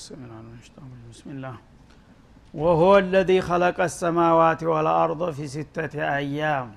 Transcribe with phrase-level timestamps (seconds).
[0.00, 1.10] السميع العليم من الشيطان الرجيم.
[1.14, 1.56] بسم الله
[2.62, 6.68] وهو الذي خلق السماوات والأرض في ستة أيام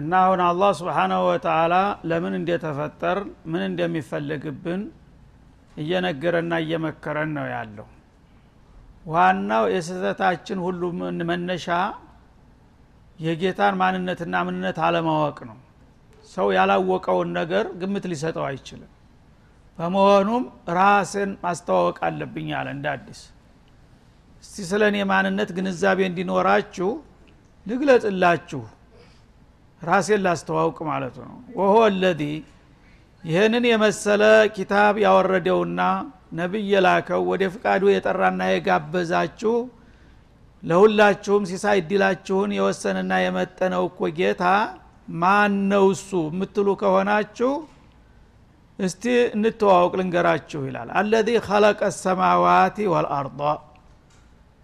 [0.00, 1.74] እና አሁን አላህ ስብሓናሁ ወተላ
[2.10, 3.18] ለምን እንደተፈጠር
[3.50, 4.82] ምን እንደሚፈለግብን
[5.82, 7.86] እየነገረና እየመከረን ነው ያለው
[9.12, 10.82] ዋናው የስህተታችን ሁሉ
[11.30, 11.68] መነሻ
[13.26, 15.58] የጌታን ማንነትና ምንነት አለማወቅ ነው
[16.34, 18.92] ሰው ያላወቀውን ነገር ግምት ሊሰጠው አይችልም
[19.79, 20.43] በመሆኑም
[20.77, 23.21] ራስን ማስተዋወቅ አለብኝ አለ እንደ አዲስ።
[24.43, 26.89] እስቲ ስለ እኔ ማንነት ግንዛቤ እንዲኖራችሁ
[27.65, 28.61] ልግለጽላችሁ።
[29.81, 32.21] ራሴን ላስተዋውቅ ማለቱ ነው። ወሆ ለዚ
[33.23, 34.23] ይህንን የመሰለ
[34.55, 35.81] ኪታብ ያወረደውና
[36.39, 39.55] ነቢይ የላከው ወደ ፍቃዱ የጠራና የጋበዛችሁ
[40.63, 44.43] ለሁላችሁም ሲሳይ እድላችሁን የወሰንና የመጠነው እኮ ጌታ
[45.21, 47.51] ማን ነው እሱ የምትሉ ከሆናችሁ
[48.81, 49.03] እስቲ
[49.35, 53.41] እንተዋወቅ ልንገራችሁ ይላል። አለዚ ኸለቀ ሰማዋቲ ወልአርض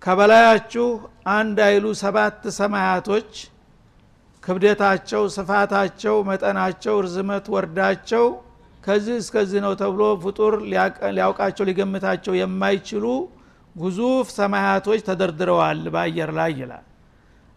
[0.02, 0.88] ከበላያችሁ
[1.36, 3.32] አንድ አይሉ ሰባት ሰማያቶች
[4.44, 8.26] ክብደታቸው ስፋታቸው መጠናቸው ርዝመት ወርዳቸው
[8.84, 10.54] ከዚህ እስከዚህ ነው ተብሎ ፍጡር
[11.10, 13.06] ሊያውቃቸው ሊገምታቸው የማይችሉ
[13.76, 16.86] ግዙፍ ሰማያቶች ተደርድረዋል በአየር ላይ ይላል።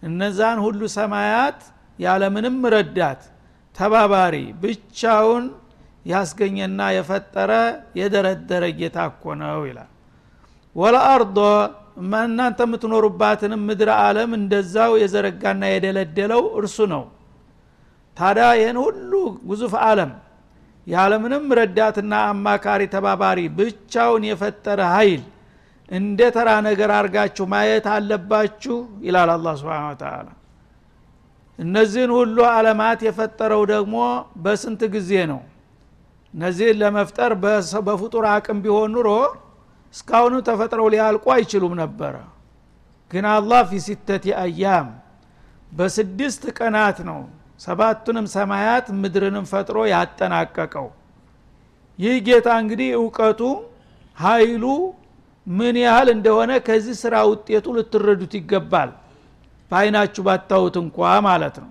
[0.03, 1.61] እነዛን ሁሉ ሰማያት
[1.99, 3.23] ያለምንም ረዳት
[3.77, 5.45] ተባባሪ ብቻውን
[6.05, 7.53] ያስገኘና የፈጠረ
[8.01, 9.91] የደረደረ ጌታ እኮ ነው ይላል።
[10.77, 11.39] ወለአርዶ
[12.03, 17.03] እናንተ የምትኖሩባትንም ምድረ አለም እንደዛው የዘረጋና የደለደለው እርሱ ነው።
[18.17, 19.13] ታዲያ ይህን ሁሉ
[19.51, 20.13] ግዙፍ አለም
[20.87, 25.23] ያለምንም ረዳትና አማካሪ ተባባሪ ብቻውን የፈጠረ ኃይል
[25.89, 30.29] እንደ ተራ ነገር አርጋችሁ ማየት አለባችሁ ይላል አላ ስብን ተላ
[31.59, 33.97] እነዚህን ሁሉ አለማት የፈጠረው ደግሞ
[34.45, 35.41] በስንት ጊዜ ነው
[36.35, 37.33] እነዚህን ለመፍጠር
[37.87, 39.09] በፍጡር አቅም ቢሆን ኑሮ
[39.95, 42.15] እስካሁኑ ተፈጥረው ሊያልቁ አይችሉም ነበረ።
[43.11, 44.89] ግን አላህ ፊ ሲተቲ አያም
[45.73, 47.21] በስድስት ቀናት ነው
[47.61, 50.87] ሰባቱንም ሰማያት ምድርንም ፈጥሮ ያጠናቀቀው።
[51.99, 53.41] ይህ ጌታ እንግዲህ እውቀቱ
[54.19, 54.65] ኃይሉ
[55.47, 58.91] ምን ያህል እንደሆነ ከዚህ ስራ ውጤቱ ልትረዱት ይገባል።
[59.71, 60.97] በአይናችሁ ባታዩት እንኳ
[61.29, 61.71] ማለት ነው።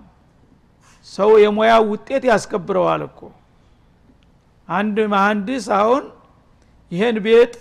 [1.06, 3.20] ሰው የሙያ ውጤት ያስከብረዋል እኮ
[4.70, 6.04] አንድ መሀንዲስ አሁን
[6.92, 7.54] ይሄን ቤት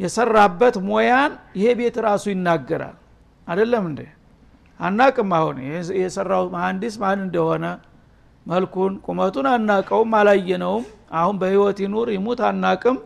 [0.00, 2.96] የሰራበት ሞያን ይሄ ቤት ራሱ ይናገራል።
[3.48, 4.00] አደለም እንዴ?
[4.80, 5.56] አናቅም አሁን
[6.00, 7.64] የሰራው መሀንዲስ ማን እንደሆነ።
[8.46, 12.96] መልኩን ቁመቱን አናቀውም አላየነውም። አሁን በህይወት ይኑር ይሙት አናቅም።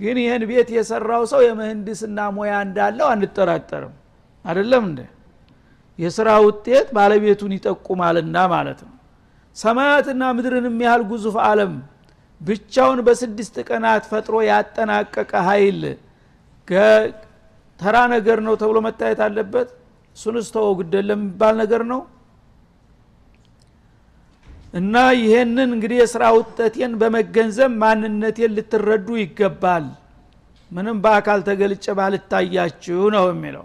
[0.00, 3.94] ግን ይህን ቤት የሰራው ሰው የምህንድስና ሙያ እንዳለው አንጠራጠርም።
[4.44, 5.00] አደለም እንደ
[5.98, 8.94] የስራ ውጤት ባለቤቱን ይጠቁማልና ማለት ነው።
[9.56, 11.72] ሰማያትና ምድርን የሚያህል ግዙፍ አለም
[12.40, 15.80] ብቻውን በስድስት ቀናት ፈጥሮ ያጠናቀቀ ኃይል
[17.80, 19.68] ተራ ነገር ነው ተብሎ መታየት አለበት?
[20.16, 22.00] እሱንስ ተወው ግደለም የሚባል ነገር ነው?
[24.74, 29.86] እና ይሄንን እንግዲህ የስራ ውጠቴን በመገንዘብ ማንነቴን ልትረዱ ይገባል።
[30.70, 33.64] ምንም በአካል ተገልጨ ባልታያችሁ ነው የሚለው።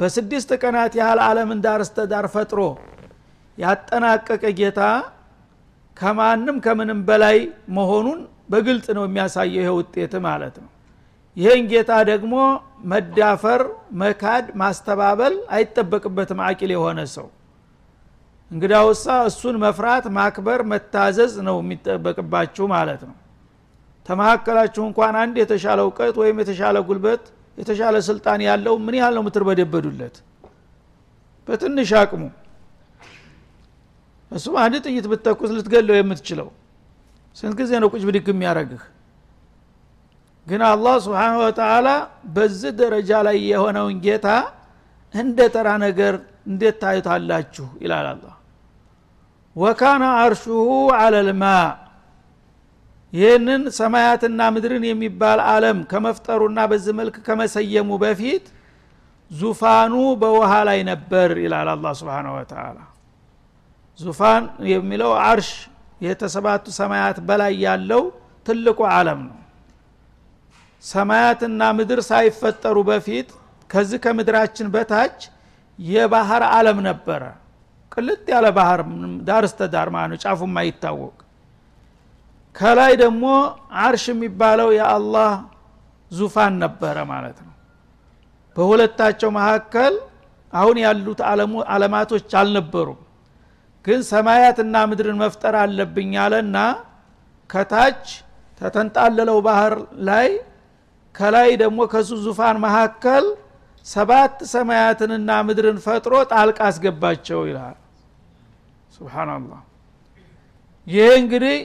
[0.00, 1.58] በስድስት ቀናት ያህል አለምን
[2.12, 2.60] ዳር ፈጥሮ
[3.58, 4.80] ያጠናቀቀ ጌታ
[6.00, 7.38] ከማንም ከምንም በላይ
[7.76, 8.20] መሆኑን
[8.52, 10.70] በግልጽ ነው የሚያሳየው ይሄ ውጤት ማለት ነው።
[11.36, 12.34] ይህን ጌታ ደግሞ
[12.90, 13.62] መዳፈር
[14.00, 17.26] መካድ ማስተባበል አይጠበቅበትም አቂል የሆነ ሰው።
[18.50, 23.16] እንግዳውሳ እሱን መፍራት ማክበር መታዘዝ ነው የሚጠበቅባችሁ ማለት ነው።
[24.08, 27.24] ተመካከላችሁ እንኳን አንድ የተሻለ እውቀት ወይም የተሻለ ጉልበት
[27.58, 30.16] የተሻለ ስልጣን ያለው ምን ያህል ነው የምትርበደበዱለት?
[31.48, 32.22] በትንሽ አቅሙ
[34.30, 36.48] እሱም አንድ ጥይት ብተኩስ ልትገለው የምትችለው።
[37.36, 38.82] ስንት ጊዜ ነው ቁጭ ብድግ የሚያደረግህ
[40.46, 41.88] ግን አላህ ስብሓን ወተላ
[42.34, 44.28] በዚህ ደረጃ ላይ የሆነውን ጌታ
[45.14, 46.14] እንደ ተራ ነገር
[46.50, 48.24] እንዴት ታዩታላችሁ ይላል አላ
[49.56, 50.68] ወካነ አርሹሁ
[50.98, 51.44] አለልማ
[53.12, 58.44] ይህንን ሰማያትና ምድርን የሚባል አለም ከመፍጠሩና በዚህ መልክ ከመሰየሙ በፊት
[59.30, 62.78] ዙፋኑ በውሃ ላይ ነበር ይላል አላ ስብሓን ወተላ
[64.00, 65.50] ዙፋን የሚለው አርሽ
[66.00, 68.02] የተሰባቱ ሰማያት በላይ ያለው
[68.46, 69.36] ትልቁ አለም ነው።
[70.84, 73.28] ሰማያትና ምድር ሳይፈጠሩ በፊት
[73.70, 75.18] ከዚህ ከምድራችን በታች
[75.78, 77.22] የባህር አለም ነበረ።
[77.92, 78.80] ቅልጥ ያለ ባህር
[79.28, 81.16] ዳር እስተዳር ማለት ጫፉ ማይታወቅ
[82.56, 83.24] ከላይ ደግሞ
[83.82, 85.30] አርሽ የሚባለው የአላህ
[86.12, 87.54] ዙፋን ነበረ ማለት ነው።
[88.56, 89.94] በሁለታቸው መካከል
[90.52, 91.20] አሁን ያሉት
[91.72, 92.98] አለማቶች አልነበሩም
[93.84, 96.56] ግን ሰማያትና ምድርን መፍጠር አለብኝ አለና
[97.50, 98.04] ከታች
[98.60, 99.74] ተተንጣለለው ባህር
[100.08, 100.28] ላይ
[101.14, 103.24] ከላይ ደግሞ ከሱ ዙፋን መካከል
[103.86, 107.78] ሰባት ሰማያትንና ምድርን ፈጥሮ ጣልቃ አስገባቸው ይልሃል
[108.96, 109.60] ስብናላህ
[110.86, 111.56] ይሄ እንግዲህ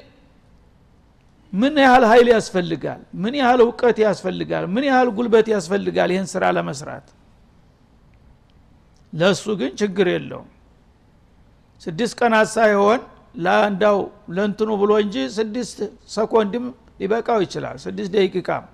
[1.54, 3.02] ምን ያህል ኃይል ያስፈልጋል?
[3.24, 4.64] ምን ያህል እውቀት ያስፈልጋል?
[4.76, 6.10] ምን ያህል ጉልበት ያስፈልጋል?
[6.14, 7.06] ይህን ስራ ለመስራት።
[9.14, 10.50] ለእሱ ግን ችግር የለውም
[11.86, 13.00] ስድስት ቀናት ሳይሆን
[13.38, 13.98] ለአንዳው
[14.36, 15.78] ለንትኑ ብሎ እንጂ ስድስት
[16.16, 16.66] ሰኮንድም
[17.00, 18.66] ሊበቃው ይችላል። ስድስት ደቂቃም።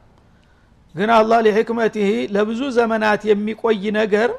[0.95, 4.29] ግን አላህ ሊሕክመትህ ለብዙ ዘመናት የሚቆይ ነገር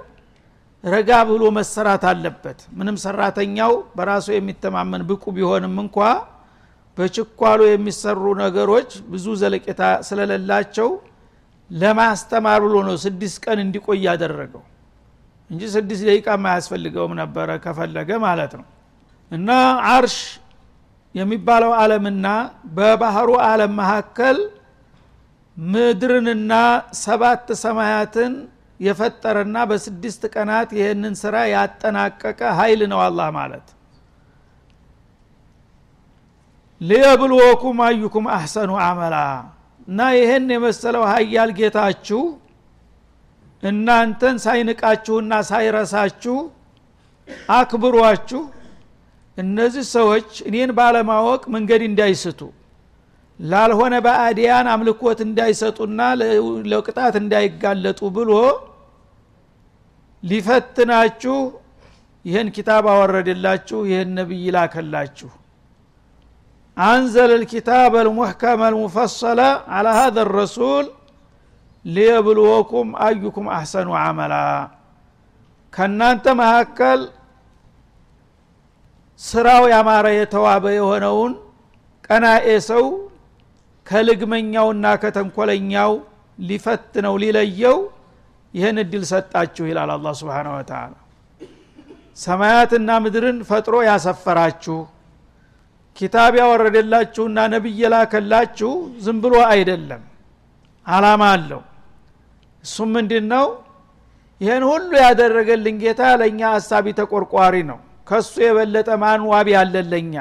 [0.84, 5.98] ረጋ ብሎ መሰራት አለበት። ምንም ሰራተኛው በራሱ የሚተማመን ብቁ ቢሆንም እንኳ
[6.98, 10.88] በችኳሎ የሚሰሩ ነገሮች ብዙ ዘለቄታ ስለሌላቸው
[11.70, 14.62] ለማስተማር ብሎ ነው ስድስት ቀን እንዲቆይ ያደረገው
[15.52, 18.66] እንጂ ስድስት ደቂቃ አያስፈልገውም ነበረ ከፈለገ ማለት ነው።
[19.32, 19.50] እና
[19.90, 20.16] አርሽ
[21.14, 22.26] የሚባለው አለምና
[22.76, 24.38] በባህሩ አለም መካከል
[25.56, 26.52] ምድርንና
[27.02, 28.32] ሰባት ሰማያትን
[28.80, 33.66] የፈጠረና በስድስት ቀናት ይህንን ስራ ያጠናቀቀ ኃይል ነው አላህ ማለት።
[36.80, 39.16] ሊየብልወኩም አዩኩም አሕሰኑ አመላ።
[39.88, 42.20] እና ይህን የመሰለው ሀያል ጌታችሁ
[43.62, 46.36] እናንተን ሳይንቃችሁና ሳይረሳችሁ
[47.56, 48.40] አክብሯችሁ
[49.36, 52.40] እነዚህ ሰዎች እኔን ባለማወቅ መንገድ እንዳይስቱ
[53.40, 56.00] ላልሆነ በአዲያን አምልኮት እንዳይሰጡና
[56.72, 58.32] ለቅጣት እንዳይጋለጡ ብሎ
[60.22, 61.36] ሊፈትናችሁ
[62.24, 65.30] ይህን ኪታብ አወረደላችሁ ይህን ነቢይ ላከላችሁ።
[66.76, 69.40] አንዘለ ልኪታብ አልሙሕከም አልሙፈሰለ
[69.76, 70.86] አላ ሀذ ረሱል
[71.84, 74.34] ሊየብልወኩም አዩኩም አሕሰኑ አመላ
[75.72, 77.00] ከእናንተ መካከል
[79.20, 81.32] ስራው ያማረ የተዋበ የሆነውን
[82.06, 82.84] ቀናኤ ሰው
[83.86, 85.92] ከልግመኛውና ከተንኮለኛው
[86.38, 87.78] ሊፈትነው ሊለየው
[88.54, 90.92] ይህን እድል ሰጣችሁ ይላል አላ ስብን ወተላ
[92.18, 94.78] ሰማያትና ምድርን ፈጥሮ ያሰፈራችሁ
[95.96, 98.70] ኪታብ ያወረደላችሁና ነቢይ የላከላችሁ
[99.04, 100.02] ዝም ብሎ አይደለም።
[100.86, 101.60] አላማ አለው
[102.64, 103.46] እሱም ምንድን ነው
[104.40, 107.78] ይህን ሁሉ ያደረገልን ጌታ ለእኛ አሳቢ ተቆርቋሪ ነው።
[108.08, 110.14] ከሱ የበለጠ ማን ዋቢ ያለለኛ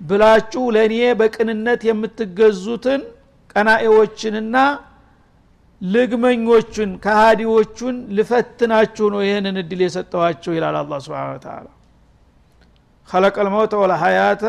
[0.00, 3.00] ብላችሁ ለእኔ በቅንነት የምትገዙትን
[3.52, 4.56] ቀናኤዎችንና
[5.80, 11.66] ልግመኞቹን ከሃዲዎቹን ልፈትናችሁ ነው ይህንን እድል የሰጠኋችሁ ይላል አላ ስብን ተላ
[13.08, 14.44] ከለቀ ልመውተ ወለሀያተ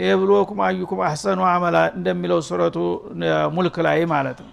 [0.00, 2.76] የብሎኩም አዩኩም አሕሰኑ አመላ እንደሚለው ሱረቱ
[3.56, 4.52] ሙልክ ላይ ማለት ነው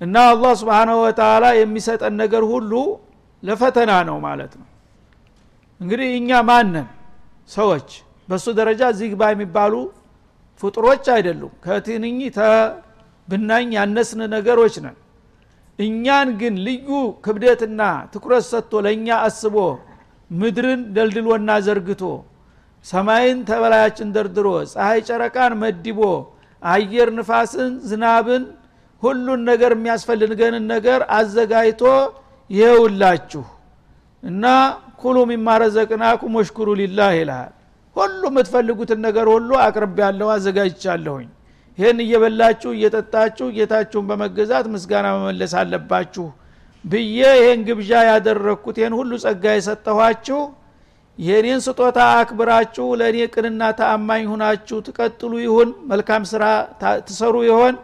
[0.00, 2.72] እና አላህ ስብሓናሁ ወተላ የሚሰጠን ነገር ሁሉ
[3.42, 4.66] ለፈተና ነው ማለት ነው።
[5.80, 6.86] እንግዲህ እኛ ማንን?
[7.50, 7.88] ሰዎች።
[8.28, 9.74] በእሱ ደረጃ ዚግባ የሚባሉ
[10.60, 14.96] ፍጡሮች አይደሉም። ከትንኝ ተብናኝ ያነስን ነገሮች ነን።
[15.78, 16.88] እኛን ግን ልዩ
[17.24, 17.80] ክብደትና
[18.12, 19.56] ትኩረት ሰጥቶ ለእኛ አስቦ
[20.30, 22.02] ምድርን ደልድሎና ዘርግቶ
[22.84, 26.00] ሰማይን ተበላያችን ደርድሮ ፀሐይ ጨረቃን መድቦ
[26.62, 28.42] አየር ንፋስን ዝናብን
[29.02, 31.82] ሁሉን ነገር የሚያስፈልገንን ነገር አዘጋጅቶ
[32.50, 33.44] ይሄውላችሁ
[34.22, 34.44] እና
[35.02, 37.52] ኩሉ ሚማ ረዘቅናኩም ወሽኩሩ ሊላህ ይልሃል።
[37.96, 41.28] ሁሉ የምትፈልጉትን ነገር ሁሉ አቅርብ ያለው አዘጋጅቻለሁኝ።
[41.78, 46.26] ይህን እየበላችሁ እየጠጣችሁ ጌታችሁን በመገዛት ምስጋና መመለስ አለባችሁ
[46.84, 50.40] ብዬ ይህን ግብዣ ያደረግኩት ይህን ሁሉ ጸጋ የሰጠኋችሁ
[51.18, 56.44] የእኔን ስጦታ አክብራችሁ ለእኔ ቅንና ተአማኝ ሁናችሁ ትቀጥሉ ይሁን። መልካም ስራ
[57.08, 57.74] ትሰሩ ይሆን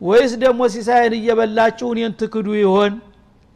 [0.00, 2.92] ወይስ ደግሞ ሲሳይን እየበላችሁ እኔን ትክዱ ይሆን?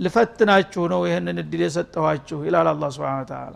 [0.01, 3.55] ልፈትናችሁ ነው ይህንን እድል የሰጠኋችሁ ይላል አላ ስብን ተላ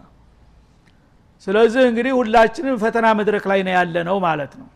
[1.47, 4.69] ስለዚህ እንግዲህ ሁላችንም ፈተና መድረክ ላይ ነው ያለ ነው ማለት ነው።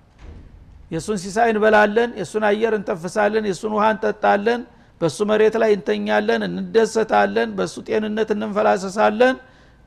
[0.90, 4.61] የእሱን ሲሳይ እንበላለን የእሱን አየር እንተፍሳለን የእሱን ውሃ እንጠጣለን
[5.00, 9.37] በእሱ መሬት ላይ እንተኛለን እንደሰታለን በእሱ ጤንነት እንንፈላሰሳለን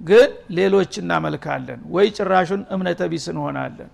[0.02, 3.92] ግን ሌሎች እናመልካለን ወይ ጭራሹን እምነተ ቢስ እንሆናለን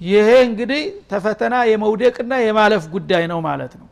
[0.00, 3.88] ይሄ እንግዲህ ተፈተና የመውደቅና የማለፍ ጉዳይ ነው ማለት ነው።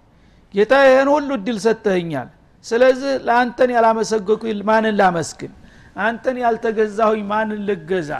[0.54, 2.28] ጌታ ይህን ሁሉ እድል ሰጥተኛል
[2.64, 5.52] ስለዚህ ለአንተን ያላመሰገኩ ማንን ላመስግን?
[5.98, 8.10] አንተን ያልተገዛሁኝ ማንን ልገዛ?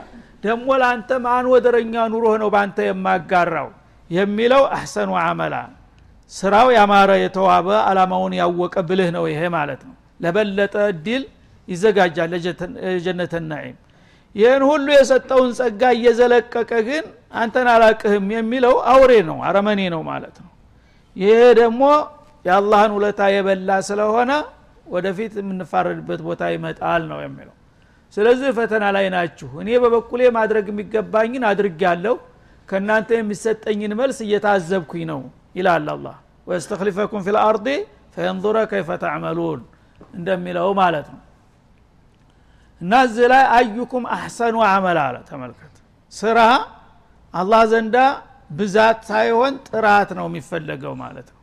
[0.44, 3.68] ደግሞ ለአንተ ማን ወደረኛ ኑሮህ ነው በአንተ የማጋራው?
[4.10, 5.54] የሚለው አሕሰኑ አመላ
[6.32, 11.22] ስራው ያማረ የተዋበ አላማውን ያወቀ ብልህ ነው ይሄ ማለት ነው። ለበለጠ እድል
[11.68, 13.76] ይዘጋጃል ለጀነተ ናዒም
[14.34, 20.50] ይህን ሁሉ የሰጠውን ጸጋ እየዘለቀቀ ግን አንተን አላቅህም የሚለው አውሬ ነው አረመኔ ነው ማለት ነው።
[21.16, 21.82] ይሄ ደግሞ
[22.44, 24.30] የአላህን ውለታ የበላ ስለሆነ
[24.86, 27.54] ወደፊት የምንፋረድበት ቦታ ይመጣል ነው የሚለው።
[28.16, 32.14] ስለዚህ ፈተና ላይ ናችሁ። እኔ በበኩሌ ማድረግ የሚገባኝን አድርግ ያለሁ
[32.68, 35.20] ከእናንተ የሚሰጠኝን መልስ እየታዘብኩኝ ነው
[35.58, 37.66] ይላል አላህ። ወየስተክሊፈኩም ፊ ልአርض
[38.16, 39.60] ፈየንظረ ከይፈ ተዕመሉን
[40.14, 41.20] እንደሚለው ማለት ነው
[42.82, 45.74] እና እዚህ ላይ አዩኩም አሕሰኑ አመል አለ። ተመልከት።
[46.12, 46.38] ስራ
[47.34, 47.96] አላህ ዘንዳ
[48.50, 51.40] ብዛት ሳይሆን ጥራት ነው የሚፈለገው ማለት ነው።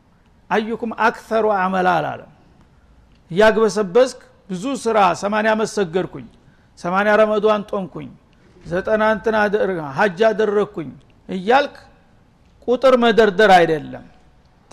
[0.50, 2.31] አዩኩም አክተሩ አመላ አላለም
[3.31, 4.19] እያግበሰበስክ
[4.50, 6.27] ብዙ ስራ ሰማንያ ዓመት ሰገድኩኝ
[6.79, 8.10] ሰማንያ ረመዷን ጦምኩኝ
[8.63, 9.36] ዘጠና እንትን
[9.98, 10.89] ሀጅ አደረግኩኝ
[11.29, 11.75] እያልክ
[12.67, 14.05] ቁጥር መደርደር አይደለም።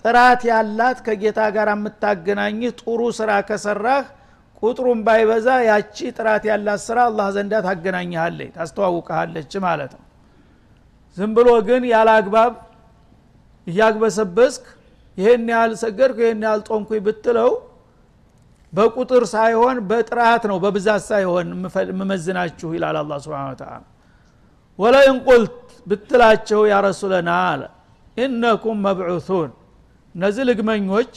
[0.00, 4.04] ጥራት ያላት ከጌታ ጋር የምታገናኝህ ጥሩ ስራ ከሰራህ
[4.63, 10.05] ቁጥሩን ባይበዛ ያቺ ጥራት ያላት ስራ አላህ ዘንዳ ታገናኝሃለች ታስተዋውቀሃለች ማለት ነው።
[11.17, 12.53] ዝም ብሎ ግን ያለ አግባብ
[13.67, 14.65] እያግበሰበስክ
[15.19, 17.51] ይሄን ያህል ሰገድኩ ይሄን ያህል ጦምኩኝ ብትለው
[18.73, 21.47] በቁጥር ሳይሆን በጥራት ነው በብዛት ሳይሆን
[21.91, 23.73] የምመዝናችሁ ይላል አላ ስብን ተላ
[24.79, 25.55] ወለኢን ቁልት
[25.87, 27.63] ብትላቸው ያ ረሱለና አለ
[28.17, 29.51] ኢነኩም መብዑቱን
[30.15, 31.13] እነዚህ ልግመኞች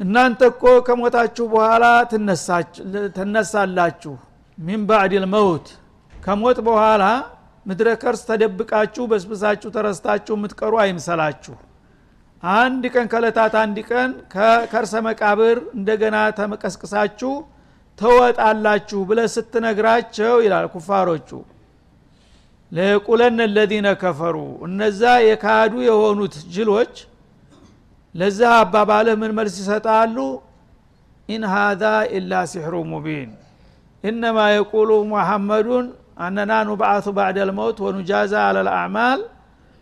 [0.00, 1.84] እናንተ እኮ ከሞታችሁ በኋላ
[3.16, 4.14] ትነሳላችሁ።
[4.58, 5.66] ሚን ባዕድ ልመውት
[6.12, 7.04] ከሞት በኋላ
[7.66, 11.54] ምድረ ከርስ ተደብቃችሁ በስብሳችሁ ተረስታችሁ የምትቀሩ አይምሰላችሁ።
[12.42, 17.32] አንድ ቀን ከለታት አንድ ቀን ከከርሰ መቃብር እንደገና ተመቀስቅሳችሁ
[17.98, 21.30] ተወጣላችሁ ብለ ስትነግራቸው ይላል ኩፋሮቹ።
[22.72, 24.36] ለየቁለነ ለዚነ ከፈሩ።
[24.66, 26.94] እነዛ የካዱ የሆኑት ጅሎች
[28.14, 30.16] ለዛ አባባልህ ምን መልስ ይሰጣሉ?
[31.28, 31.82] إن هذا
[32.16, 33.30] إلا سحر مبين።
[34.04, 35.86] إنما يقول محمد
[36.18, 39.20] أننا نبعث بعد الموت ونجازى على الأعمال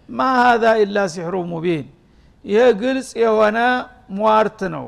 [0.09, 1.87] ما هذا إلا سحر مبين።
[2.45, 3.59] ይህ ግልጽ የሆነ
[4.19, 4.87] ሟርት ነው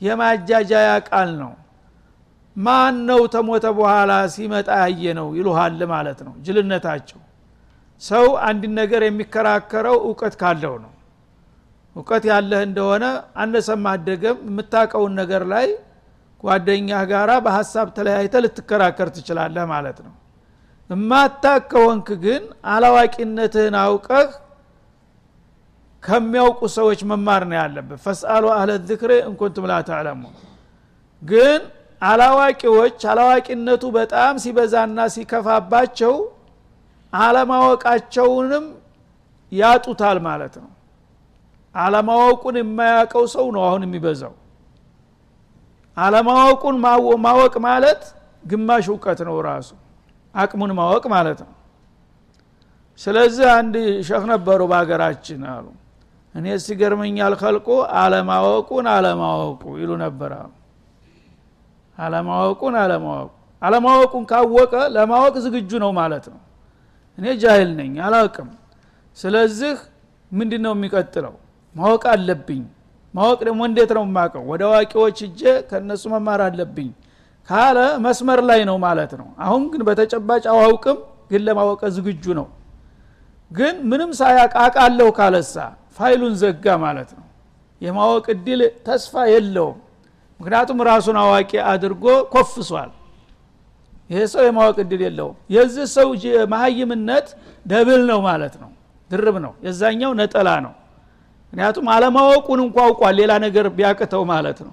[0.00, 1.52] የማጃጃያ ቃል ነው።
[2.56, 7.20] ማን ነው ተሞተ በኋላ ሲመጣ ያየ ነው ይሉሃል ማለት ነው ጅልነታቸው።
[8.02, 10.92] ሰው አንድ ነገር የሚከራከረው እውቀት ካለው ነው
[11.96, 13.04] እውቀት ያለህ እንደሆነ
[13.42, 15.66] አነሰም አደገም የምታቀውን ነገር ላይ
[16.42, 20.14] ጓደኛህ ጋራ በሀሳብ ተለያይተ ልትከራከር ትችላለህ ማለት ነው።
[20.90, 24.28] እማታቅ ከሆንክ ግን አላዋቂነትህን አውቀህ
[26.02, 30.22] ከሚያውቁ ሰዎች መማር ነው ያለብህ። ፈስአሉ አህለ ዝክር እንኩንቱም ላ ተዕለሙ
[31.22, 31.60] ግን
[32.02, 36.14] አላዋቂዎች አላዋቂነቱ በጣም ሲበዛና ሲከፋባቸው
[37.12, 38.64] አለማወቃቸውንም
[39.52, 40.70] ያጡታል ማለት ነው
[41.74, 44.34] አለማወቁን የማያውቀው ሰው ነው አሁን የሚበዛው።
[45.96, 46.76] አለማወቁን
[47.24, 48.02] ማወቅ ማለት
[48.44, 49.70] ግማሽ እውቀት ነው ራሱ
[50.34, 51.52] አቅሙን ማወቅ ማለት ነው።
[53.00, 53.74] ስለዚህ አንድ
[54.08, 55.66] ሸክ ነበሩ በሀገራችን አሉ።
[56.34, 57.68] እኔ ሲገርመኛል ከልቆ
[58.00, 60.50] አለማወቁን አለማወቁ ይሉ ነበር አሉ።
[61.98, 63.30] አለማወቁን አለማወቁ
[63.62, 66.40] አለማወቁን ካወቀ ለማወቅ ዝግጁ ነው ማለት ነው።
[67.18, 68.48] እኔ ጃይል ነኝ አላውቅም።
[69.18, 69.74] ስለዚህ
[70.32, 71.34] ምንድ ነው የሚቀጥለው
[71.76, 72.62] ማወቅ አለብኝ።
[73.14, 76.88] ማወቅ ደግሞ እንዴት ነው የማቀው ወደ አዋቂዎች እጄ ከእነሱ መማር አለብኝ
[77.48, 80.98] ካለ መስመር ላይ ነው ማለት ነው። አሁን ግን በተጨባጭ አዋውቅም
[81.30, 82.46] ግን ለማወቀ ዝግጁ ነው።
[83.50, 85.54] ግን ምንም ሳያቅ አቃለሁ ካለሳ
[85.96, 87.26] ፋይሉን ዘጋ ማለት ነው።
[87.80, 89.78] የማወቅ እድል ተስፋ የለውም።
[90.40, 92.04] ምክንያቱም ራሱን አዋቂ አድርጎ
[92.34, 92.90] ኮፍሷል።
[94.10, 96.08] ይሄ ሰው የማወቅ እድል የለውም። የዚህ ሰው
[96.52, 97.28] መሀይምነት
[97.66, 98.70] double ነው ማለት ነው።
[99.10, 100.72] ድርብ ነው። የዛኛው ነጠላ ነው
[101.54, 104.72] ምክንያቱም አለማወቁን እንኳ አውቋል ሌላ ነገር ቢያቅተው ማለት ነው።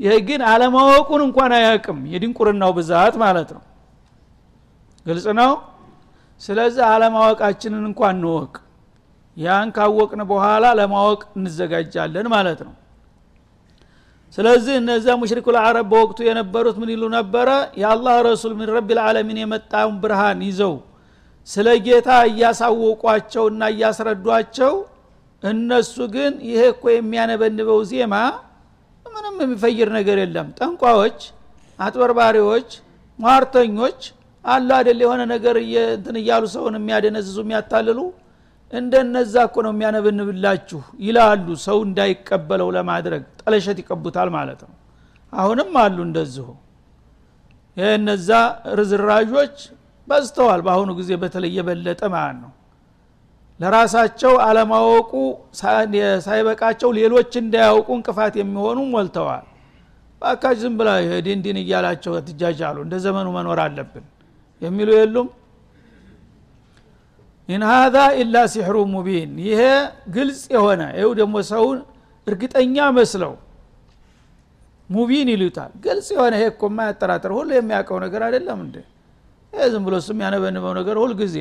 [0.00, 3.62] ይህ ግን አለማወቁን እንኳን አያቅም የድንቁርናው ብዛት ማለት ነው።
[5.06, 5.52] ግልጽ ነው?
[6.40, 8.52] ስለዚህ አለማወቃችንን እንኳን እንወቅ።
[9.36, 12.74] ያን ካወቅን በኋላ ለማወቅ እንዘጋጃለን ማለት ነው።
[14.38, 17.48] ስለዚህ እነዚያ ሙሽሪኩ ልዓረብ በወቅቱ የነበሩት ምን ይሉ ነበረ?
[17.82, 20.74] የአላህ ረሱል ምን ረቢ ልዓለሚን የመጣውን ብርሃን ይዘው
[21.48, 24.72] ስለ ጌታ እያሳወቋቸውና እያስረዷቸው
[25.42, 28.14] እነሱ ግን ይሄ እኮ የሚያነበንበው ዜማ
[29.06, 31.18] ምንም የሚፈይር ነገር የለም። ጠንቋዎች
[31.78, 32.70] አጥበርባሪዎች
[33.18, 34.00] ሟርተኞች
[34.44, 35.56] አሉ አደል የሆነ ነገር
[35.90, 37.98] እንትን እያሉ ሰውን የሚያደነዝዙ የሚያታልሉ
[38.72, 44.74] እንደነዛ እኮ ነው የሚያነብንብላችሁ ይላሉ። ሰው እንዳይቀበለው ለማድረግ ጠለሸት ይቀቡታል ማለት ነው።
[45.32, 46.46] አሁንም አሉ እንደዚሁ።
[47.76, 48.28] ይህ እነዛ
[48.78, 49.56] ርዝራዦች
[50.08, 52.52] በዝተዋል በአሁኑ ጊዜ በተለይ የበለጠ ማለት ነው
[53.60, 55.12] ለራሳቸው አለማወቁ
[56.26, 59.46] ሳይበቃቸው ሌሎች እንዳያውቁ እንቅፋት የሚሆኑ ሞልተዋል።
[60.22, 60.90] በአካጅ ዝም ብላ
[61.26, 64.04] ዲን ዲን እያላቸው ትጃጃሉ እንደ ዘመኑ መኖር አለብን
[64.62, 65.28] የሚሉ የሉም?
[67.48, 69.60] إن هذا إلا سحر مبين። ይሄ
[70.16, 71.78] ግልጽ የሆነ ይው ደግሞ ሰውን
[72.26, 73.32] እርግጠኛ መስለው
[74.88, 78.76] مبين ይሉታል። ግልጽ የሆነ ይሄ እኮ የማያጠራጥር ሁሉ የሚያውቀው ነገር አይደለም እንደ
[79.52, 81.36] ዝም ብሎ እሱ የሚያነበንበው ነገር ሁል ጊዜ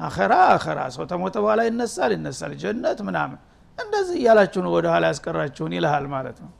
[0.00, 3.38] አኸራ አኸራ ሰው ተሞተ በኋላ ይነሳል ይነሳል ጀነት ምናምን።
[3.78, 6.50] እንደዚህ እያላችሁ ነው ወደ ያስቀራችሁን ይልሃል ማለት ነው።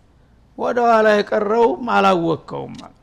[0.59, 2.97] ወደ ኋላ የቀረውም አላወቅከውም ማለት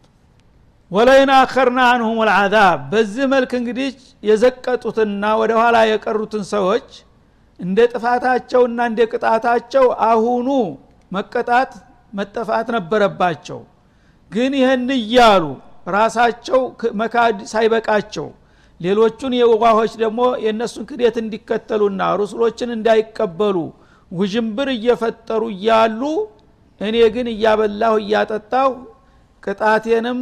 [0.91, 3.89] ወለይን አኸርና አንሁም ልዓዛብ በዚህ መልክ እንግዲህ
[4.23, 6.89] የዘቀጡትና ወደ ኋላ የቀሩትን ሰዎች
[7.59, 10.47] እንደ ጥፋታቸውና እንደ ቅጣታቸው አሁኑ
[11.11, 11.71] መቀጣት
[12.13, 13.59] መጠፋት ነበረባቸው።
[14.31, 15.43] ግን ይህን እያሉ
[15.89, 16.61] ራሳቸው
[17.01, 18.27] መካድ ሳይበቃቸው
[18.79, 23.57] ሌሎቹን የዋሆች ደግሞ የእነሱን ክደት እንዲከተሉና ሩስሎችን እንዳይቀበሉ
[24.11, 26.01] ውዥንብር እየፈጠሩ እያሉ
[26.81, 28.69] እኔ ግን እያበላሁ እያጠጣሁ
[29.43, 30.19] ቅጣቴንም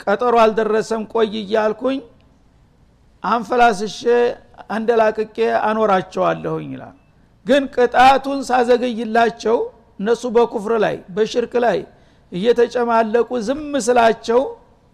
[0.00, 1.98] ቀጠሮ አልደረሰም ቆይ እያልኩኝ
[3.22, 4.00] አንፈላስሼ
[4.74, 5.36] አንደላቅቄ
[5.68, 6.96] አኖራቸዋለሁኝ ይላል።
[7.46, 9.56] ግን ቅጣቱን ሳዘገይላቸው
[10.00, 11.78] እነሱ በኩፍር ላይ በሽርክ ላይ
[12.32, 14.40] እየተጨማለቁ ዝም ስላቸው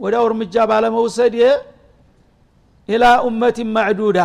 [0.01, 1.35] ወዲያው እርምጃ ባለመውሰድ
[2.89, 4.19] ኢላ ኡመቲን ማዕዱዳ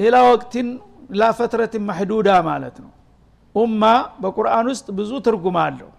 [0.00, 0.68] إلى وقت
[1.20, 2.90] إلى فترة محدودة ማለት ነው
[3.54, 3.82] أمة
[4.22, 5.90] በቁርአን ውስጥ ብዙ ትርጉም አለው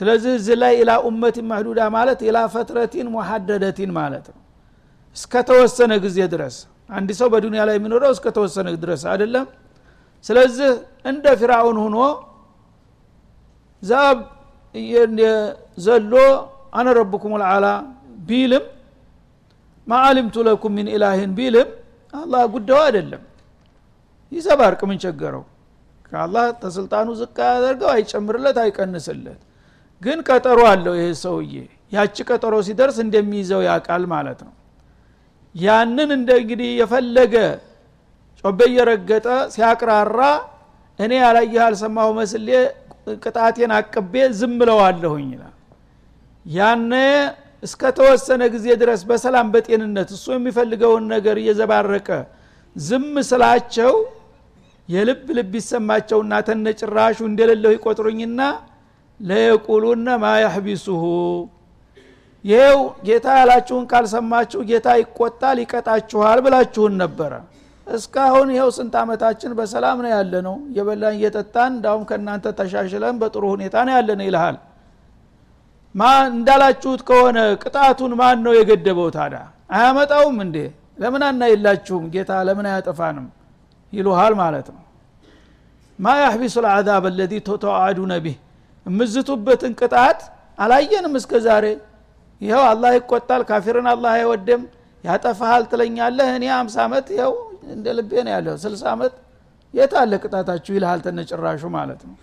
[0.00, 4.40] ስለዚህ እዚህ ላይ إلى أمة معدودة ማለት إلى فترة محددة ማለት ነው
[5.16, 6.56] እስከተወሰነ ጊዜ ድረስ
[6.90, 9.46] አንድ ሰው በዱንያ ላይ የሚኖረው እስከተወሰነ ድረስ አይደለም
[10.24, 10.70] ስለዚህ
[11.10, 11.96] እንደ ፊራውን ሁኖ
[13.82, 14.18] ዛብ
[15.80, 16.12] ዘሎ
[16.78, 17.66] أنا ربكم الأعلى
[18.28, 18.64] ቢልም
[19.88, 21.68] ማአሊምቱ ለኩም ሚን ኢላህን ቢልም
[22.14, 23.22] አላህ ጉዳዩ አይደለም።
[24.32, 25.44] ይሰባርቅ ምን ቸገረው?
[26.08, 29.40] ከአላህ ተስልጣኑ ዝቅ ያደርገው አይጨምርለት አይቀንስለት።
[30.02, 31.52] ግን ቀጠሮ አለው ይሄ ሰውዬ።
[31.92, 34.54] ያቺ ቀጠሮ ሲደርስ እንደሚይዘው ያቃል ማለት ነው።
[35.54, 37.34] ያንን እንደ እንግዲህ የፈለገ
[38.44, 40.20] ጮቤ እየረገጠ ሲያቅራራ
[40.98, 42.48] እኔ ያላየህ አልሰማሁ መስሌ
[43.22, 45.54] ቅጣቴን አቅቤ ዝም ብለዋለሁኝ ይላል።
[46.46, 46.92] ያነ
[47.62, 52.08] እስከተወሰነ ጊዜ ድረስ በሰላም በጤንነት እሱ የሚፈልገውን ነገር እየዘባረቀ
[52.76, 53.92] ዝም ስላቸው
[54.88, 58.40] የልብ ልብ ይሰማቸውና ተነጭራሹ እንደሌለው ይቆጥሩኝና
[59.20, 60.26] ለየቁሉነ ማ
[62.44, 67.32] ይሄው ጌታ ያላችሁን ካልሰማችሁ ጌታ ይቆጣል ይቀጣችኋል ብላችሁን ነበረ።
[67.86, 73.76] እስካሁን ይኸው ስንት አመታችን በሰላም ነው ያለ ነው እየበላን እየጠጣን እንዳውም ከእናንተ ተሻሽለን በጥሩ ሁኔታ
[73.88, 74.56] ነው ያለ ነው ይልሃል
[76.30, 79.40] እንዳላችሁት ከሆነ ቅጣቱን ማን ነው የገደበው ታዲያ?
[79.70, 80.56] አያመጣውም እንዴ?
[81.02, 82.04] ለምን አናይላችሁም?
[82.14, 83.26] ጌታ ለምን አያጠፋንም?
[83.92, 84.82] ይሉሃል ማለት ነው።
[85.98, 88.36] ማ ያሕቢሱ ልዓዛብ አለዚ ተተዋአዱነ ቢህ?
[88.86, 90.20] የምዝቱበትን ቅጣት
[90.58, 91.64] አላየንም እስከ ዛሬ
[92.40, 94.62] ይኸው አላህ ይቆጣል ካፊርን አላህ አይወደም
[95.04, 96.28] ያጠፋሃል ትለኛለህ?
[96.36, 97.32] እኔ አምሳ ዓመት ይኸው
[97.74, 99.14] እንደ ልቤ ነው ያለሁ ስልሳ ዓመት
[99.74, 100.72] የት አለ ቅጣታችሁ?
[100.76, 102.14] ይልሃል ተነጭራሹ ማለት ነው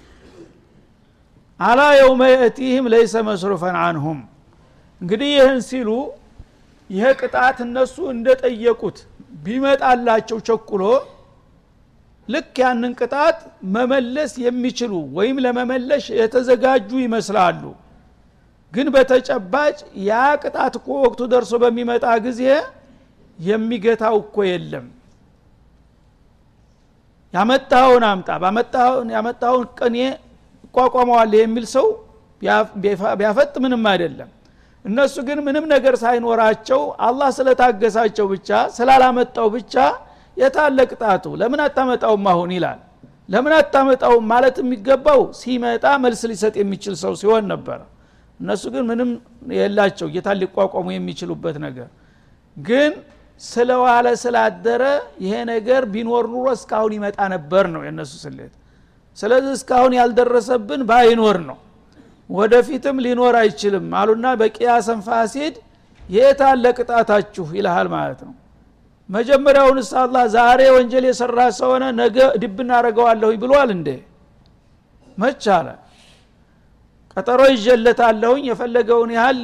[1.59, 4.19] አላ የውመ የእቲህም ለይሰ መስሩፈን አንሁም።
[5.01, 5.89] እንግዲህ ይህን ሲሉ
[6.89, 8.97] ይህ ቅጣት እነሱ እንደጠየቁት
[9.45, 10.83] ቢመጣላቸው ቸኩሎ
[12.27, 13.39] ልክ ያንን ቅጣት
[13.75, 17.63] መመለስ የሚችሉ ወይም ለመመለሽ የተዘጋጁ ይመስላሉ።
[18.73, 20.13] ግን በተጨባጭ ያ
[20.43, 22.41] ቅጣት እኮ ወቅቱ ደርሶ በሚመጣ ጊዜ
[23.39, 24.85] የሚገታው እኮ የለም።
[27.33, 28.27] ያመጣኸውን አምጣ
[29.15, 29.97] ያመጣኸውን ቅኔ
[30.75, 31.87] እቋቋመዋለህ የሚል ሰው
[33.17, 34.29] ቢያፈጥ ምንም አይደለም።
[34.85, 39.75] እነሱ ግን ምንም ነገር ሳይኖራቸው አላህ ስለታገሳቸው ብቻ ስላላመጣው ብቻ
[40.37, 41.25] የታለ ቅጣቱ?
[41.41, 42.79] ለምን አታመጣውም አሁን ይላል።
[43.29, 47.79] ለምን አታመጣውም ማለት የሚገባው ሲመጣ መልስ ሊሰጥ የሚችል ሰው ሲሆን ነበረ
[48.39, 49.09] እነሱ ግን ምንም
[49.57, 51.89] የላቸው ጌታን ሊቋቋሙ የሚችሉበት ነገር።
[52.57, 52.91] ግን
[53.41, 54.83] ስለዋለ ስላደረ
[55.23, 58.53] ይሄ ነገር ቢኖር ኑሮ እስካሁን ይመጣ ነበር ነው የእነሱ ስሌት
[59.17, 61.57] ስለዚህ እስካሁን ያልደረሰብን ባይኖር ነው።
[62.29, 65.55] ወደፊትም ሊኖር አይችልም አሉና በቅያሰን ፋሲድ
[66.09, 68.33] የት አለ ቅጣታችሁ ይልሃል ማለት ነው።
[69.09, 73.89] መጀመሪያውንስ አላህ ዛሬ ወንጀል የሰራ ሰሆነ ነገ ድብ እናደረገዋለሁ ብሏል እንዴ?
[75.17, 75.67] መች አለ?
[77.17, 79.37] ቀጠሮ ይጀለታለሁኝ የፈለገውን ያህል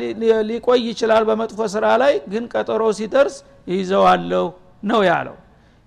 [0.49, 3.36] ሊቆይ ይችላል በመጥፎ ስራ ላይ ግን ቀጠሮ ሲደርስ
[3.67, 4.45] ይይዘዋለሁ
[4.84, 5.38] ነው ያለው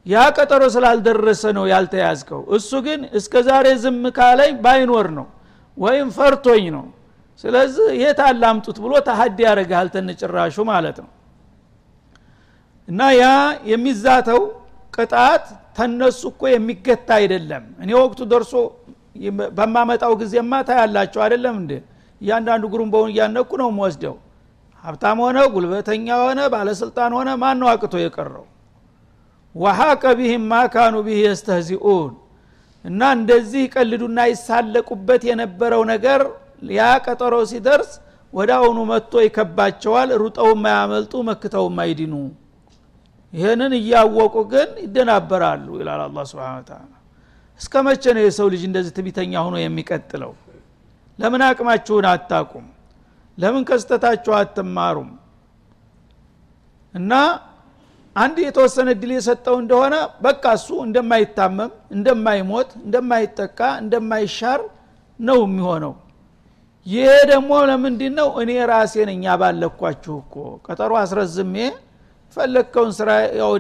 [0.07, 5.27] ያ ቀጠሮ ስላልደረሰ ነው ያልተያዝከው። እሱ ግን እስከ ዛሬ ዝም ካለኝ ባይኖር ነው
[5.77, 6.85] ወይም ፈርቶኝ ነው።
[7.45, 11.11] ስለዚህ የት አላምጡት ብሎ ተሀዲ ያደረግሃል ተንጭራሹ ማለት ነው።
[12.89, 13.25] እና ያ
[13.71, 14.41] የሚዛተው
[14.95, 15.45] ቅጣት
[15.79, 18.53] ተነሱ እኮ የሚገታ አይደለም። እኔ ወቅቱ ደርሶ
[19.57, 21.73] በማመጣው ጊዜማ ታያላቸው አይደለም እንዴ?
[22.21, 24.15] እያንዳንዱ ጉሩምበውን እያነኩ ነው ወስደው
[24.85, 28.45] ሀብታም ሆነ ጉልበተኛ ሆነ ባለስልጣን ሆነ ማን ነው አቅቶ የቀረው
[29.55, 32.13] ወሀቀ ቢህም ማካኑ ቢህ የስተህዚኡን።
[32.85, 36.21] እና እንደዚህ ይቀልዱና ይሳለቁበት የነበረው ነገር
[36.73, 37.93] ያ ቀጠሮ ሲደርስ
[38.33, 42.15] ወደ አሁኑ መጥቶ ይከባቸዋል ሩጠው ማያመልጡ መክተው ማይድኑ
[43.33, 46.83] ይህንን እያወቁ ግን ይደናበራሉ ይላል አላ ስብን ተላ
[47.61, 50.33] እስከ መቼ ነው የሰው ልጅ እንደዚህ ትቢተኛ ሆኖ የሚቀጥለው?
[51.19, 52.67] ለምን አቅማችሁን አታቁም?
[53.39, 55.11] ለምን ከስተታችሁ አትማሩም?
[56.95, 57.13] እና
[58.17, 64.61] አንድ የተወሰነ እድል የሰጠው እንደሆነ በቃ እሱ እንደማይታመም እንደማይሞት እንደማይጠቃ እንደማይሻር
[65.21, 65.95] ነው የሚሆነው።
[66.87, 70.35] ይሄ ደግሞ ለምንድ ነው እኔ ራሴ ነኝ ያባለኳችሁ እኮ።
[70.67, 71.55] ቀጠሮ አስረዝሜ
[72.37, 73.53] ፈለግከውን ስራ ያው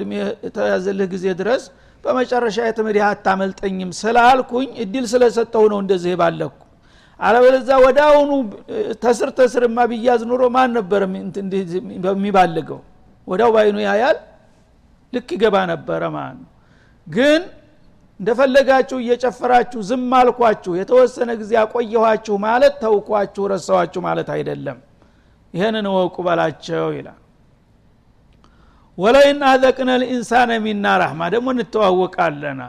[0.46, 1.64] የተያዘልህ ጊዜ ድረስ
[2.04, 6.54] በመጨረሻ የትምህርት አታመልጠኝም ስላልኩኝ እድል ስለሰጠው ነው እንደዚህ ባለኩ
[7.20, 8.30] አለበለዛ ወደ አሁኑ
[9.04, 11.02] ተስር ተስርማ ቢያዝ ኑሮ ማን ነበር
[12.04, 12.80] በሚባልገው?
[13.28, 14.16] ወዳው ባይኑ ያያል
[15.14, 16.50] ልክ ይገባ ነበረ ማለት ነው።
[17.06, 17.40] ግን
[18.20, 24.78] እንደፈለጋችሁ እየጨፈራችሁ ዝም አልኳችሁ የተወሰነ ጊዜ አቆየኋችሁ ማለት ተውኳችሁ ረሳዋችሁ ማለት አይደለም።
[25.54, 27.20] ይህንን እወቁ በላቸው ይላል።
[28.98, 32.60] ወለይን አዘቅነ ልኢንሳነ ሚና ራህማ ደግሞ እንተዋወቃለን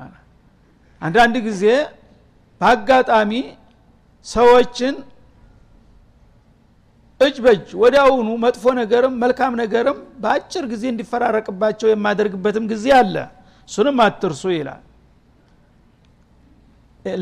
[1.02, 1.64] አንዳንድ ጊዜ
[2.62, 3.32] በአጋጣሚ
[4.26, 4.96] ሰዎችን
[7.22, 13.16] እጅ በእጅ ወዲያውኑ መጥፎ ነገርም መልካም ነገርም በአጭር ጊዜ እንዲፈራረቅባቸው የማደርግበትም ጊዜ አለ።
[13.70, 14.82] እሱንም አትርሱ ይላል።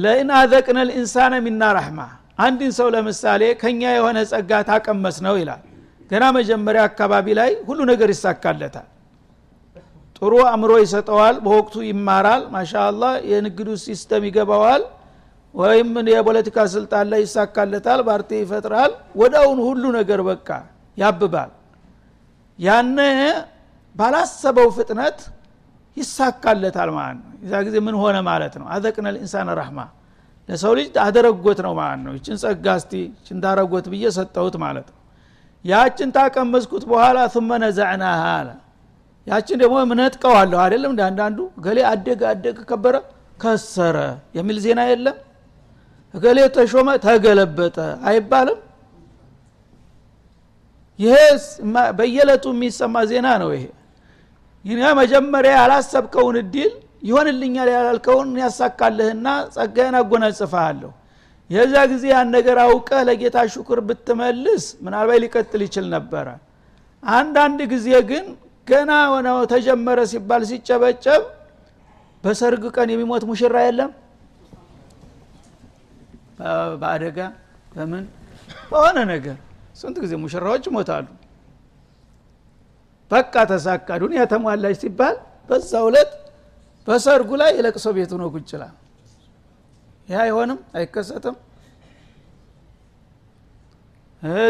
[0.03, 1.99] ለኢን አዘቅነ ልኢንሳነ ሚና ራህማ
[2.39, 5.61] አንድን ሰው ለምሳሌ ከኛ የሆነ ጸጋ ታቀመስነው ይላል።
[6.11, 8.87] ገና መጀመሪያ አካባቢ ላይ ሁሉ ነገር ይሳካለታል።
[10.17, 14.83] ጥሩ አእምሮ ይሰጠዋል በወቅቱ ይማራል። ማሻአላ የንግዱ system ይገባዋል
[15.55, 20.47] ወይም የፖለቲካ ስልጣን ላይ ይሳካለታል ፓርቲ ይፈጥራል ወዳውን ሁሉ ነገር በቃ
[20.97, 21.51] ያብባል።
[22.59, 22.99] ያነ
[23.95, 25.19] ባላሰበው ፍጥነት
[25.97, 28.65] ይሳካለታል ማለት ነው። የዛ ጊዜ ምን ሆነ ማለት ነው?
[28.73, 29.79] أذقنا الإنسان رحمة
[30.49, 34.99] ለሰው ልጅ አደረጎት ነው ማለት ነው። ይችን ጸጋ እስቲ ይችን ታረጎት ብዬ ሰጠሁት ማለት ነው።
[35.65, 38.49] ያችን ታቀመስኩት በኋላ ثم ነዘዕናሃ አለ።
[39.27, 42.95] ያችን ደግሞ ምነጥቀዋለሁ አይደለም እንደ አንዳንዱ ገሌ አደገ አደገ ከበረ
[43.41, 43.97] ከሰረ
[44.37, 45.17] የሚል ዜና የለም
[46.13, 47.77] እገሌ ተሾመ ተገለበጠ
[48.09, 48.59] አይባልም?
[50.99, 51.15] ይሄ
[51.97, 53.63] በየለቱ የሚሰማ ዜና ነው ይሄ።
[54.65, 56.71] ይህ መጀመሪያ ያላሰብከውን እድል
[57.03, 60.91] ይሆንልኛል ያላልከውን ያሳካልህና ጸጋዬን አጎናጽፈሃለሁ።
[61.49, 66.27] የዛ ጊዜ ያን ነገር አውቀህ ለጌታ ሹክር ብትመልስ ምናልባት ሊቀጥል ይችል ነበረ።
[67.03, 68.25] አንዳንድ ጊዜ ግን
[68.67, 71.23] ገና ሆነ ተጀመረ ሲባል ሲጨበጨብ
[72.23, 73.91] በሰርግ ቀን የሚሞት ሙሽራ የለም
[76.81, 77.17] በአደጋ
[77.71, 78.05] በምን?
[78.71, 79.37] በሆነ ነገር
[79.79, 81.05] ስንት ጊዜ ሙሽራዎች ይሞታሉ?
[83.11, 85.15] በቃ ተሳካ ዱኒያ ተሟላች ሲባል
[85.49, 86.11] በዛ ሁለት
[86.87, 88.63] በሰርጉ ላይ የለቅሶ ቤቱ ነው ቁጭላ
[90.07, 91.35] ይህ አይሆንም አይከሰትም።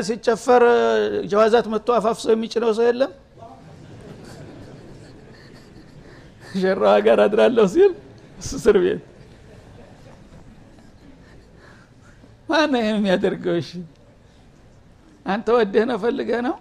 [0.08, 0.63] ሲጨፈር
[1.32, 3.12] ጀዋዛት መጥቶ አፋፍሶ የሚጭነው ሰው የለም?
[6.56, 7.91] ሸራዋ ጋር አድራለሁ ሲል
[8.39, 9.02] እስር ቤት
[12.49, 13.69] ማነ ይህን የሚያደርገው እሺ
[15.25, 16.56] አንተ ወደህ ነው ፈልገህ ነው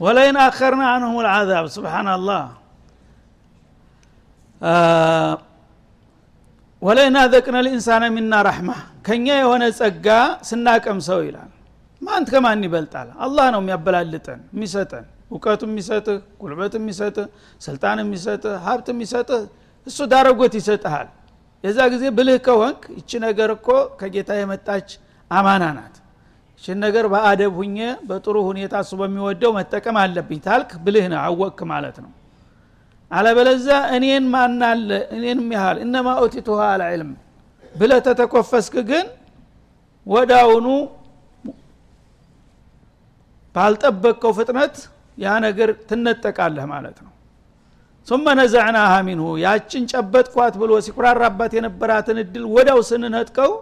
[0.00, 2.42] ወለይን አኸርና አንሁም ልዓዛብ ስብሓናላህ
[6.82, 8.70] ወለይን አዘቅነ ልኢንሳነ ሚና ረሕማ
[9.06, 10.06] ከኛ የሆነ ጸጋ
[10.48, 11.50] ስናቀምሰው ይላል
[12.02, 17.26] ማንት ከማን ይበልጣል አላህ ነው የሚያበላልጠን የሚሰጠን እውቀቱ የሚሰጥህ ጉልበት የሚሰጥህ
[17.60, 19.42] ስልጣን የሚሰጥህ ሀብት የሚሰጥህ
[19.86, 21.08] እሱ ዳረጎት ይሰጥሃል
[21.64, 23.68] የዛ ጊዜ ብልህ ከሆንክ ይቺ ነገር እኮ
[24.00, 24.88] ከጌታ የመጣች
[25.30, 25.96] አማና ናት።
[26.54, 27.76] ይችን ነገር በአደብ ሁኜ
[28.08, 32.10] በጥሩ ሁኔታ እሱ በሚወደው መጠቀም አለብኝ ታልክ ብልህ ነው አወቅክ ማለት ነው።
[33.10, 37.10] አለበለዛ እኔን ማናለ እኔንም ያህል እነማ ኦቲቱሃ አልዕልም
[37.74, 39.06] ብለ ተተኮፈስክ ግን
[40.06, 40.66] ወዳውኑ
[43.54, 44.74] ባልጠበቅከው ፍጥነት
[45.18, 47.12] ያ ነገር ትነጠቃለህ ማለት ነው
[48.06, 53.52] ثم ነዘዕናሃ ሚንሁ ያችን ጨበጥኳት ብሎ ሲኩራራባት የነበራትን እድል ወዳው ስንነጥቀው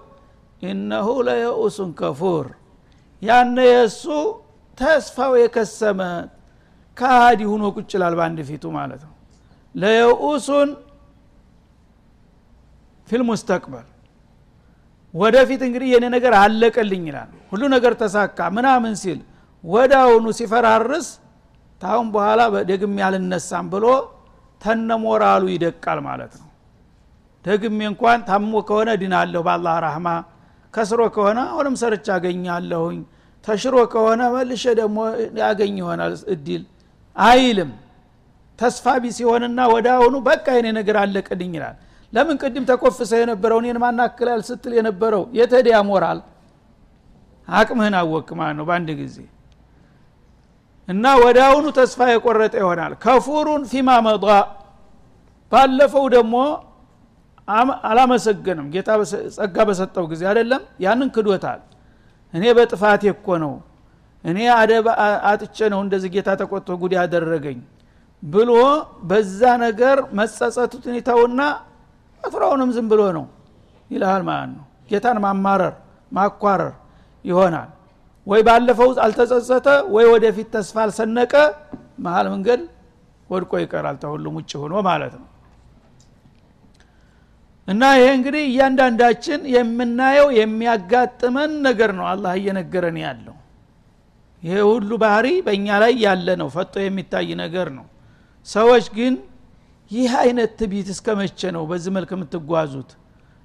[0.63, 2.47] ኢነሁ ለየኡሱን ከፉር።
[3.23, 4.05] ያነ የእሱ
[4.79, 6.01] ተስፋው የከሰመ
[6.97, 9.15] ከሃዲ ሁኖ ቁጭላል በአንድ ፊቱ ማለት ነው።
[9.75, 10.69] ለየኡሱን
[13.09, 13.87] ፊልሙስተቅበል
[15.15, 19.19] ወደፊት እንግዲህ የኔ ነገር አለቀልኝ ይላል። ሁሉ ነገር ተሳካ ምናምን ሲል
[20.01, 21.07] አሁኑ ሲፈራርስ
[21.83, 23.87] ታሁን በኋላ ደግሜ ያልነሳም ብሎ
[24.63, 26.47] ተነሞራሉ ይደቃል ማለት ነው።
[27.45, 30.09] ደግሜ እንኳን ታሞ ከሆነ ድናለሁ በአላህ ራህማ።
[30.75, 32.99] ከስሮ ከሆነ አሁንም ሰርቻ አገኛለሁኝ።
[33.47, 34.99] ተሽሮ ከሆነ መልሸ ደግሞ
[35.43, 36.63] ያገኝ ይሆናል እድል።
[37.17, 37.71] አይልም።
[38.59, 41.77] ተስፋ ቢስ ሲሆንና ወደ አሁኑ በቃ የኔ ነገር አለቅልኝ ይላል።
[42.13, 45.23] ለምን ቅድም ተኮፍሰ የነበረው እኔን ማናክላል ስትል የነበረው?
[45.39, 46.21] የተደ ያሞራል
[47.49, 49.17] አቅምህን አወክ ማለት ነው በአንድ ጊዜ
[50.89, 51.05] እና
[51.45, 54.25] አሁኑ ተስፋ የቆረጠ ይሆናል። ከፉሩን ፊማ መض
[55.53, 56.35] ባለፈው ደግሞ
[57.89, 58.89] አላመሰገንም። ጌታ
[59.37, 60.63] ጸጋ በሰጠው ጊዜ አይደለም?
[60.85, 61.61] ያንን ክዶታል።
[62.35, 63.53] እኔ በጥፋቴ እኮ ነው።
[64.25, 64.87] እኔ አደብ
[65.31, 67.59] አጥቼ ነው እንደዚህ ጌታ ተቆጥቶ ጉድ ያደረገኝ
[68.23, 68.51] ብሎ
[69.09, 71.41] በዛ ነገር መጸጸቱትን ይተውና
[72.25, 73.27] መፍራውንም ዝም ብሎ ነው
[73.91, 75.75] ይልሃል ማለት ነው። ጌታን ማማረር
[76.13, 76.73] ማኳረር
[77.25, 77.71] ይሆናል
[78.29, 81.35] ወይ ባለፈው አልተጸጸተ ወይ ወደፊት ተስፋ አልሰነቀ
[82.05, 82.61] መሀል መንገድ
[83.31, 85.27] ወድቆ ይቀራል ተሁሉም ውጭ ሆኖ ማለት ነው።
[87.69, 93.37] እና ይሄ እንግዲህ እያንዳንዳችን የምናየው የሚያጋጥመን ነገር ነው አላህ እየነገረን ያለው።
[94.43, 97.87] ይሄ ሁሉ ባህሪ በእኛ ላይ ያለ ነው ፈጦ የሚታይ ነገር ነው።
[98.47, 99.15] ሰዎች ግን
[99.91, 102.91] ይህ አይነት ትቢት እስከ መቼ ነው በዚህ መልክ የምትጓዙት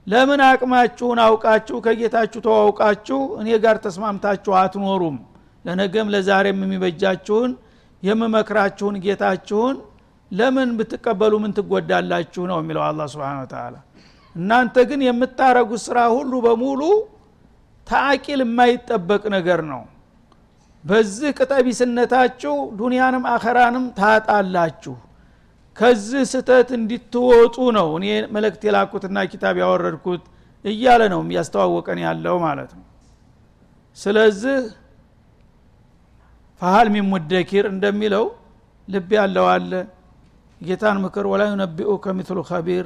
[0.08, 5.18] ለምን አቅማችሁን አውቃችሁ ከጌታችሁ ተዋውቃችሁ እኔ ጋር ተስማምታችሁ አትኖሩም?
[5.66, 7.52] ለነገም ለዛሬም የሚበጃችሁን
[8.04, 9.76] የምመክራችሁን ጌታችሁን
[10.32, 13.76] ለምን ብትቀበሉ ምን ትጎዳላችሁ ነው የሚለው አላ ስብን ተላ
[14.36, 16.82] እናንተ ግን የምታረጉት ስራ ሁሉ በሙሉ
[17.88, 19.82] ተአቂል የማይጠበቅ ነገር ነው።
[20.84, 24.96] በዚህ ቅጠቢስነታችሁ ዱንያንም አኸራንም ታጣላችሁ
[25.76, 28.06] ከዚህ ስተት እንዲትወጡ ነው እኔ
[28.36, 30.24] መልእክት የላኩትና ኪታብ ያወረድኩት
[30.66, 32.86] እያለ ነው እያስተዋወቀን ያለው ማለት ነው።
[33.98, 34.58] ስለዚህ
[36.62, 37.08] ፈሃል ሚን
[37.72, 38.26] እንደሚለው
[38.88, 39.72] ልብ ያለው አለ።
[40.62, 42.86] ጌታን ምክር ወላ ዩነቢኡ ከሚትሉ ከቢር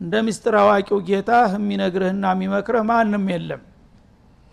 [0.00, 3.62] እንደ ምስጢር አዋቂው ጌታ የሚነግርህና የሚመክርህ ማንም የለም።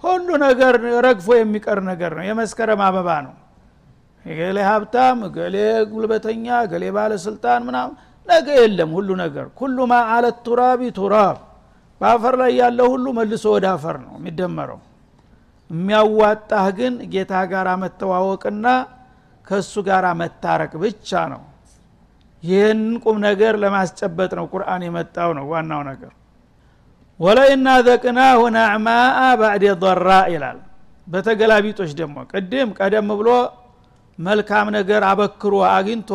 [0.04, 0.74] ሁሉ ነገር
[1.06, 3.34] ረግፎ የሚቀር ነገር ነው። የመስከረም አበባ ነው
[4.26, 5.56] ገሌ ሀብታም ገሌ
[5.92, 7.90] ጉልበተኛ ገሌ ባለስልጣን ምናም
[8.28, 11.38] ነገ የለም ሁሉ ነገር። ኩሉ ማ አለት ቱራቢ ቱራብ።
[12.02, 14.80] በአፈር ላይ ያለው ሁሉ መልሶ ወደ አፈር ነው የሚደመረው።
[15.70, 18.66] የሚያዋጣህ ግን ጌታ ጋር መተዋወቅና
[19.48, 21.42] ከእሱ ጋር መታረቅ ብቻ ነው።
[22.44, 26.12] ይህን ቁም ነገር ለማስጨበጥ ነው ቁርአን የመጣው ነው ዋናው ነገር።
[27.20, 30.58] ወለኢና ዘቅናሁ ናዕማአ ባዕድ ضራ ይላል።
[31.08, 33.30] በተገላቢጦች ደግሞ ቅድም ቀደም ብሎ
[34.19, 36.12] መልካም ነገር አበክሮ አግኝቶ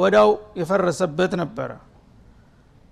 [0.00, 1.70] ወዳው የፈረሰበት ነበረ።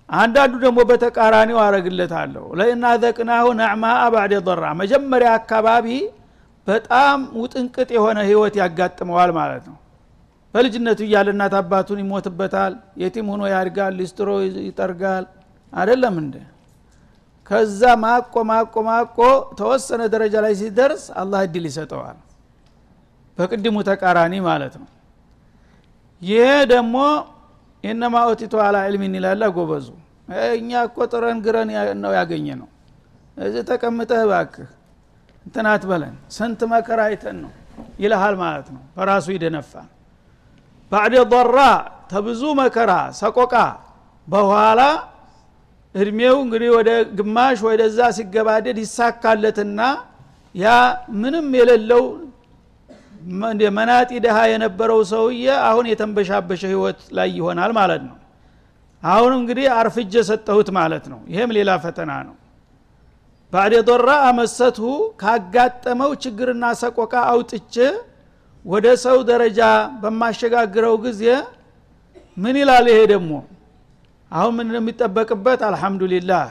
[0.08, 5.86] አንዳንዱ ደግሞ በተቃራኒው አረግለታለሁ ለእና ዘቅናሁ ናዕማአ ባዕድ ضራ መጀመሪያ አካባቢ
[6.66, 9.78] በጣም ውጥንቅጥ የሆነ ህይወት ያጋጥመዋል ማለት ነው።
[10.54, 12.72] በልጅነቱ እያለ እናት አባቱን ይሞትበታል
[13.02, 14.28] የቲም ሆኖ ያድጋል ሊስትሮ
[14.66, 15.24] ይጠርጋል።
[15.72, 16.34] አደለም እንደ
[17.50, 19.18] ከዛ ማቆ ማቆ ማቆ
[19.58, 22.18] ተወሰነ ደረጃ ላይ ሲደርስ አላህ እድል ይሰጠዋል
[23.38, 24.88] በቅድሙ ተቃራኒ ማለት ነው።
[26.22, 26.42] ይሄ
[26.72, 26.96] ደግሞ
[27.84, 29.86] ኢነማ ኦቲቱ አላ ዕልሚን ይላላ ጎበዙ።
[30.52, 31.70] እኛ እኮ ጥረን ግረን
[32.02, 32.68] ነው ያገኘ ነው
[33.36, 34.68] እዚህ ተቀምጠህ ባክህ
[35.46, 37.52] እንትናት በለን ስንት መከራ አይተን ነው
[38.02, 39.88] ይልሃል ማለት ነው። በራሱ ይደነፋል
[40.92, 41.58] ባዕድ ضራ
[42.12, 43.54] ተብዙ መከራ ሰቆቃ
[44.28, 44.80] በኋላ
[45.94, 49.80] እድሜው እንግዲህ ወደ ግማሽ ወደዛ ሲገባደድ ይሳካለትና
[50.54, 50.66] ያ
[51.22, 52.04] ምንም የሌለው
[53.76, 58.16] መናጢ ድሃ የነበረው ሰውዬ አሁን የተንበሻበሸ ህይወት ላይ ይሆናል ማለት ነው።
[59.02, 62.34] አሁን እንግዲህ አርፍጀ ሰጠሁት ማለት ነው። ይሄም ሌላ ፈተና ነው።
[63.52, 64.88] ባዕድ ዶራ አመሰትሁ
[65.22, 67.74] ካጋጠመው ችግርና ሰቆቃ አውጥቼ
[68.64, 69.60] ወደ ሰው ደረጃ
[70.02, 71.22] በማሸጋግረው ጊዜ
[72.36, 73.32] ምን ይላል ይሄ ደግሞ?
[74.30, 75.60] አሁን ምን የሚጠበቅበት?
[75.68, 76.46] አልሐምዱሊላህ።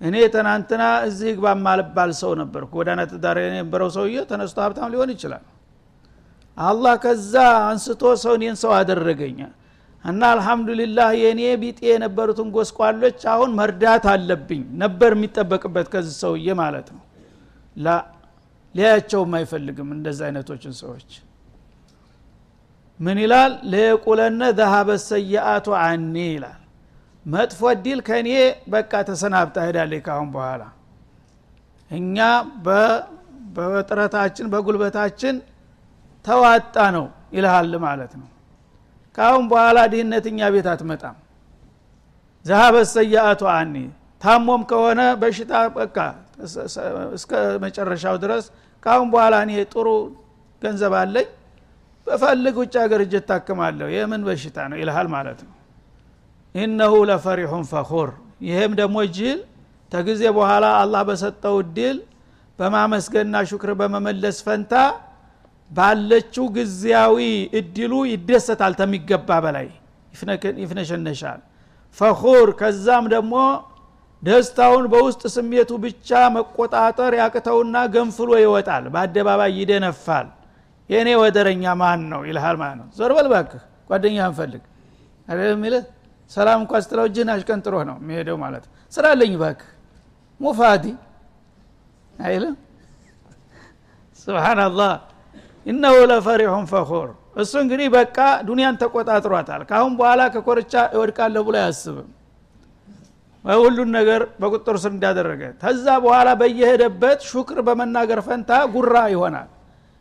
[0.00, 5.42] እኔ ትናንትና እዚህ ግባ ማልባል ሰው ነበር ጎዳና ተዳሪ የነበረው ሰውዬ ተነስቶ ሀብታም ሊሆን ይችላል
[6.66, 7.34] አላህ ከዛ
[7.66, 9.38] አንስቶ ሰው እኔን ሰው አደረገኝ።
[10.04, 17.02] እና አልሐምዱሊላህ የእኔ ቢጤ የነበሩትን ጎስቋሎች አሁን መርዳት አለብኝ ነበር የሚጠበቅበት ከዚህ ሰውዬ ማለት ነው።
[17.76, 17.96] ላ
[18.74, 21.10] ሊያያቸውም አይፈልግም እንደዚ አይነቶችን ሰዎች።
[23.00, 23.52] ምን ይላል?
[23.70, 26.60] ለየቁለነ ዘሀበ ሰይአቱ አኒ ይላል።
[27.26, 28.28] መጥፎ እድል ከእኔ
[28.68, 30.62] በቃ ተሰናብታ ሄዳለች ካሁን በኋላ።
[31.90, 32.16] እኛ
[33.56, 35.36] በጥረታችን በጉልበታችን
[36.28, 38.28] ተዋጣ ነው ይልሃል ማለት ነው።
[39.18, 41.16] ካሁን በኋላ ድህነት ቤት አትመጣም።
[42.46, 43.74] ዘሀበ ሰያአቱ አኒ
[44.22, 45.96] ታሞም ከሆነ በሽታ በቃ
[47.16, 47.32] እስከ
[47.64, 48.44] መጨረሻው ድረስ
[48.86, 49.86] ካሁን በኋላ እኔ ጥሩ
[50.62, 51.28] ገንዘብ አለኝ
[52.06, 55.54] በፈልግ ውጭ ሀገር እጅ ታክማለሁ የምን በሽታ ነው ይልሃል ማለት ነው።
[56.54, 58.10] ኢነሁ ለፈሪሑን ፈኹር።
[58.46, 59.40] ይህም ደግሞ ጅል
[59.92, 61.98] ተጊዜ በኋላ አላህ በሰጠው እድል
[62.58, 64.72] በማመስገንና ሹክር በመመለስ ፈንታ
[65.70, 67.18] ባለችው ጊዜያዊ
[67.58, 69.68] እድሉ ይደሰታል ተሚገባ በላይ።
[70.60, 71.40] ይፍነሸነሻል።
[71.98, 73.34] ፈኹር ከዛም ደግሞ
[74.22, 80.26] ደስታውን በውስጥ ስሜቱ ብቻ መቆጣጠር ያቅተውና ገንፍሎ ይወጣል። በአደባባይ ይደነፋል።
[80.90, 84.62] የእኔ ወደረኛ ማን ነው ይልሃል ማለት ነው። ዞር ባክህ ጓደኛ እንፈልግ
[85.62, 85.84] ይልህ
[86.30, 89.04] ሰላም እንኳ ስትለው እጅህን አሽቀንጥሮህ ነው የሚሄደው ማለት ስራ
[89.42, 89.68] ባክህ
[90.40, 90.84] ሙፋዲ
[92.22, 92.54] አይልም?
[94.18, 94.90] ስብሓናላህ
[95.68, 98.16] እነሁ ለፈሪሑን ፈኹር። እሱ እንግዲህ በቃ
[98.48, 102.08] ዱንያን ተቆጣጥሯታል። ካሁን በኋላ ከኮርቻ እወድቃለሁ ብሎ አያስብም።
[103.44, 109.48] ሁሉን ነገር በቁጥር ስር እንዳደረገ። ከዛ በኋላ በየሄደበት ሹክር በመናገር ፈንታ ጉራ ይሆናል።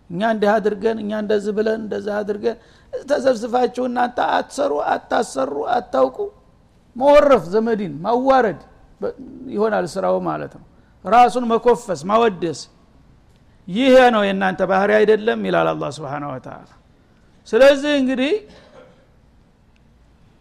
[0.09, 2.57] እኛ እንዲህ አድርገን እኛ እንደዚህ ብለን እንደዚህ አድርገን
[2.93, 6.17] ተሰብስፋችሁ እናንተ አትሰሩ አታሰሩ አታውቁ።
[6.95, 8.61] መወረፍ ዘመዲን ማዋረድ
[9.55, 10.65] ይሆናል ስራው ማለት ነው።
[11.05, 12.59] ራሱን መኮፈስ ማወደስ
[13.67, 16.69] ይሄ ነው የእናንተ ባህሪ አይደለም ይላል አላ ስብን ወተላ
[17.47, 18.33] ስለዚህ እንግዲህ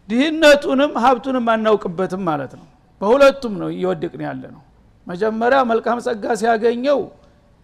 [0.09, 2.67] ድህነቱንም ሀብቱንም አናውቅበትም ማለት ነው።
[3.01, 4.61] በሁለቱም ነው እየወድቅን ያለ ነው
[5.07, 6.99] መጀመሪያ መልካም ጸጋ ሲያገኘው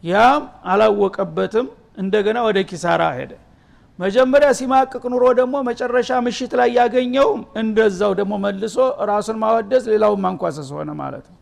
[0.03, 3.31] ያም አላወቀበትም እንደገና ወደ ኪሳራ ሄደ።
[3.99, 8.77] መጀመሪያ ሲማቅቅ ኑሮ ደግሞ መጨረሻ ምሽት ላይ ያገኘውም እንደዛው ደግሞ መልሶ
[9.11, 11.37] ራሱን ማወደስ ሌላውን ማንኳሰስ ሆነ ማለት ነው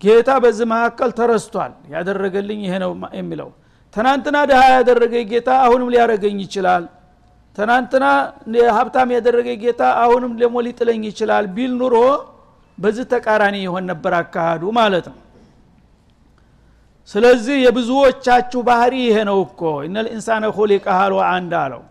[0.00, 3.48] ጌታ በዚህ መካከል ተረስቷል። ያደረገልኝ ይሄ ነው የሚለው።
[3.96, 6.84] ትናንትና ድሃ ያደረገ ጌታ አሁንም ሊያደረገኝ ይችላል።
[7.58, 8.04] ትናንትና
[8.76, 11.96] ሀብታም ያደረገ ጌታ አሁንም ደግሞ ሊጥለኝ ይችላል ቢል ኑሮ
[12.78, 15.18] በዚህ ተቃራኒ ይሆን ነበር አካሃዱ ማለት ነው።
[17.08, 21.82] ስለዚህ የብዙዎቻችሁ ባህሪ ይሄ ነው እኮ። እነ ልኢንሳነ ሁሊቀ ሀልዋ አንድ አለው።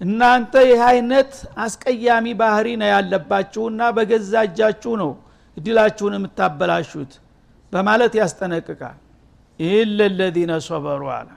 [0.00, 1.32] እናንተ ይህ አይነት
[1.64, 5.10] አስቀያሚ ባህሪ ነው ያለባችሁና በገዛ እጃችሁ ነው
[5.56, 7.12] እድላችሁን የምታበላሹት
[7.76, 8.98] በማለት ያስጠነቅቃል።
[9.58, 11.28] ይህን ለለዚነ ሶበሩ አለ።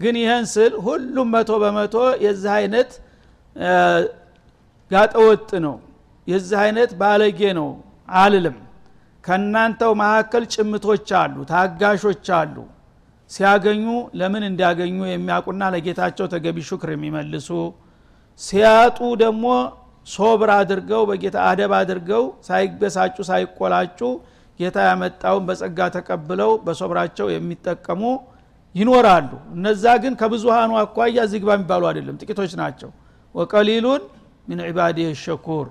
[0.00, 2.90] ግን ይህን ስል ሁሉም መቶ በመቶ የዚህ አይነት
[4.90, 5.76] ጋጠወጥ ነው።
[6.26, 7.68] የዚህ አይነት ባለጌ ነው
[8.18, 8.56] አልልም።
[9.24, 12.56] ከእናንተው መካከል ጭምቶች አሉ ታጋሾች አሉ።
[13.30, 13.84] ሲያገኙ
[14.20, 17.48] ለምን እንዲያገኙ የሚያውቁና ለጌታቸው ተገቢ ሹክር የሚመልሱ
[18.40, 19.44] ሲያጡ ደግሞ
[20.06, 24.00] ሶብር አድርገው በጌታ አደብ አድርገው ሳይበሳጩ ሳይቆላጩ
[24.60, 28.02] ጌታ ያመጣውን በጸጋ ተቀብለው በሶብራቸው የሚጠቀሙ
[28.74, 32.90] ይኖራሉ። እነዛ ግን ከብዙሃኑ አኳያ ዝግባ የሚባሉ አይደለም። ጥቂቶች ናቸው።
[33.34, 34.02] ወቀሊሉን
[34.48, 35.66] ምን ዒባዲህ ሸኩር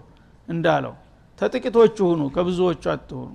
[0.47, 0.93] እንዳለው
[1.39, 3.31] ተጥቂቶቹ ሁኑ ከብዙዎቹ አትሁኑ።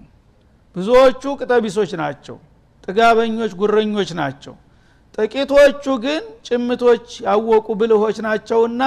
[0.76, 2.36] ብዙዎቹ ቅጠቢሶች ናቸው
[2.88, 4.54] ጥጋበኞች ጉረኞች ናቸው።
[5.18, 8.82] ጥቂቶቹ ግን ጭምቶች ያወቁ ብልሆች ናቸውና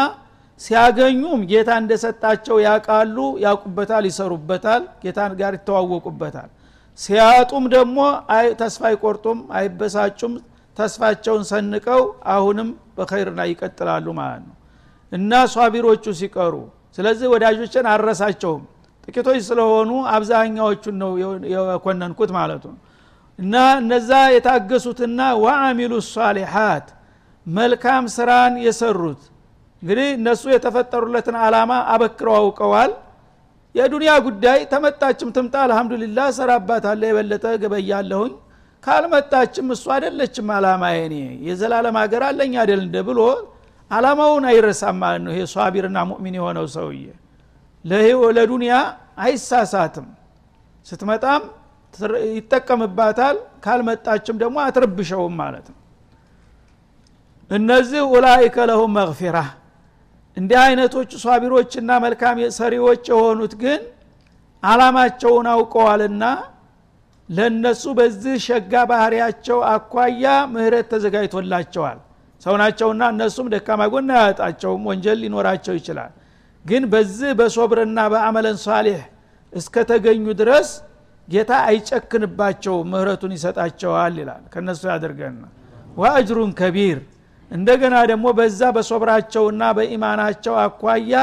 [0.62, 6.50] ሲያገኙም ጌታ እንደሰጣቸው ያቃሉ ያውቁበታል ይሰሩበታል ጌታ ጋር ይተዋወቁበታል
[7.00, 7.98] ሲያጡም ደግሞ
[8.62, 10.34] ተስፋ አይቆርጡም አይበሳጩም።
[10.78, 12.02] ተስፋቸውን ሰንቀው
[12.34, 14.56] አሁንም በኸይር ላይ ይቀጥላሉ ማለት ነው።
[15.12, 16.54] እና ሷቢሮቹ ሲቀሩ
[16.98, 18.64] ስለዚህ ወዳጆችን አረሳቸውም።
[19.08, 21.12] ጥቂቶች ስለሆኑ አብዛኛዎቹን ነው
[21.54, 22.80] የኮነንኩት ማለቱ ነው።
[23.40, 26.88] እና እነዛ የታገሱትና ወአሚሉ ሷሊሓት
[27.46, 29.22] መልካም ስራን የሰሩት
[29.82, 32.92] እንግዲህ እነሱ የተፈጠሩለትን አላማ አበክረው አውቀዋል
[33.76, 38.34] የዱንያ ጉዳይ ተመጣችም ትምጣ አልহামዱሊላህ ሰራባታለ የበለጠ ገበያለሁኝ።
[38.84, 41.16] ካልመጣችም እሱ አይደለችም አላማ የኔ
[41.48, 43.20] የዘላለም ሀገር አለኝ አይደል እንደ ብሎ
[43.92, 47.04] አላማውን አይረሳም ማለት ነው። ይሄ ሷቢርና ሙእሚን የሆነው ሰውዬ
[48.38, 48.74] ለዱንያ
[49.20, 50.08] አይሳሳትም።
[50.86, 51.44] ስትመጣም
[52.34, 55.78] ይጠቀምባታል ካልመጣችም ደግሞ አትረብሸውም ማለት ነው።
[57.52, 59.38] እነዚህ ኡላይከ ለሁም መግፊራ
[60.38, 63.80] እንዲህ አይነቶቹ ሷቢሮችና መልካም ሰሪዎች የሆኑት ግን
[64.64, 66.24] አላማቸውን አውቀዋልና
[67.30, 71.98] ለነሱ በዚህ ሸጋ ባህሪያቸው አኳያ ምህረት ተዘጋጅቶላቸዋል።
[72.42, 76.12] ሰው ናቸውና እነሱም ደካማ ጎን አያጣቸውም ወንጀል ሊኖራቸው ይችላል።
[76.66, 79.02] ግን በዚህ በሶብርና በአመለን ሷሌህ
[79.54, 80.70] እስከተገኙ ድረስ
[81.28, 85.38] ጌታ አይጨክንባቸውም ምህረቱን ይሰጣቸዋል ይላል። ከነሱ ያደርገን።
[85.98, 87.00] ወአጅሩን ከቢር
[87.52, 91.14] እንደገና ደግሞ በዛ በሶብራቸውና በኢማናቸው አኳያ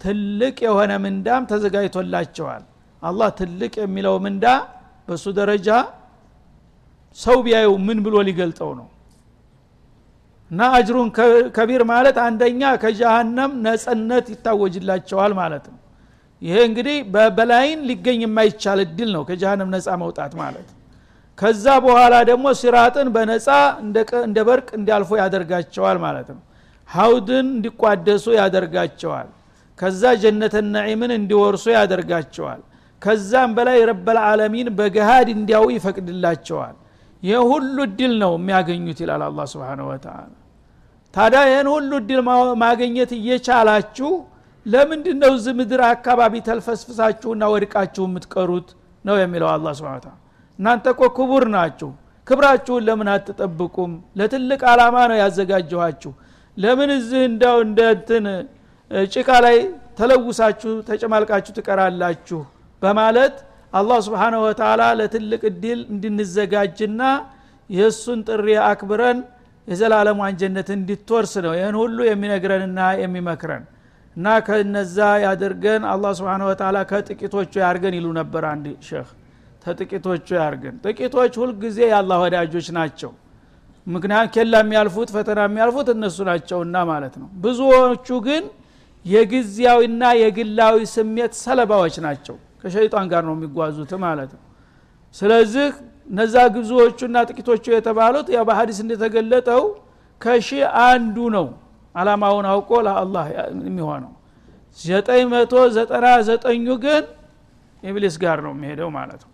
[0.00, 2.62] ትልቅ የሆነ ምንዳም ተዘጋጅቶላቸዋል።
[3.02, 4.44] አላህ ትልቅ የሚለው ምንዳ
[5.08, 5.68] በሱ ደረጃ
[7.18, 8.86] ሰው ቢያዩ ምን ብሎ ሊገልጠው ነው?
[10.50, 11.08] እና አጅሩን
[11.56, 15.78] ከቢር ማለት አንደኛ ከጀሃነም ነጸነት ይታወጅላቸዋል ማለት ነው።
[16.42, 16.96] ይሄ እንግዲህ
[17.36, 20.68] በላይን ሊገኝ የማይቻል እድል ነው ከጀሃነም ነፃ መውጣት ማለት
[21.38, 23.46] ከዛ በኋላ ደግሞ ሲራጥን በነፃ
[24.24, 26.42] እንደ በርቅ እንዲያልፎ ያደርጋቸዋል ማለት ነው።
[26.88, 29.28] ሀውድን እንዲቋደሱ ያደርጋቸዋል።
[29.78, 32.60] ከዛ ጀነተ ነዒምን እንዲወርሱ ያደርጋቸዋል።
[33.02, 36.76] ከዛም በላይ ረበል ዓለሚን በገሃድ እንዲያው ይፈቅድላቸዋል።
[37.22, 40.16] ይህ ሁሉ እድል ነው የሚያገኙት ይላል አላ ስብን ወተላ
[41.14, 42.20] ታዲያ ይህን ሁሉ እድል
[42.62, 44.10] ማግኘት እየቻላችሁ
[44.66, 48.68] ለምንድን ነው ምድር አካባቢ ተልፈስፍሳችሁና ወድቃችሁ የምትቀሩት
[49.04, 50.14] ነው የሚለው አላ ስብን
[50.58, 51.90] እናንተ እኮ ክቡር ናችሁ።
[52.26, 53.90] ክብራችሁን ለምን አትጠብቁም?
[54.18, 56.12] ለትልቅ አላማ ነው ያዘጋጀኋችሁ።
[56.56, 58.24] ለምን እዚህ እንደው እንደ እንትን
[59.08, 59.56] ጭቃ ላይ
[59.98, 62.40] ተለውሳችሁ ተጨማልቃችሁ ትቀራላችሁ?
[62.82, 63.36] በማለት
[63.72, 67.00] አላህ ስብሓነሁ ወተላ ለትልቅ እድል እንድንዘጋጅና
[67.70, 69.18] የእሱን ጥሪ አክብረን
[69.68, 73.64] የዘላለሟን ጀነት እንዲትወርስ ነው ይህን ሁሉ የሚነግረንና የሚመክረን።
[74.16, 79.08] እና ከነዛ ያድርገን። አላህ ስብሓን ወተላ ከጥቂቶቹ ያርገን ይሉ ነበር አንድ ሼህ
[79.64, 83.10] ተጥቂቶቹ ያርገን ጥቂቶች ሁልጊዜ የአላህ ወዳጆች ናቸው።
[83.86, 88.44] ምክንያት ኬላ የሚያልፉት ፈተና የሚያልፉት እነሱ ናቸውና ማለት ነው። ብዙዎቹ ግን
[89.04, 94.42] የጊዜያዊና የግላዊ ስሜት ሰለባዎች ናቸው። ከሸይጣን ጋር ነው የሚጓዙት ማለት ነው።
[95.14, 95.66] ስለዚህ
[96.08, 99.62] እነዛ ብዙዎቹና ጥቂቶቹ የተባሉት ያው በሀዲስ እንደተገለጠው
[100.20, 100.48] ከሺ
[100.84, 101.46] አንዱ ነው
[101.94, 103.26] አላማውን አውቆ ለአላህ
[103.66, 104.12] የሚሆነው።
[104.78, 107.04] ዘጠኝ መቶ ዘጠና ዘጠኙ ግን
[107.82, 109.30] ኢብሊስ ጋር ነው የሚሄደው ማለት ነው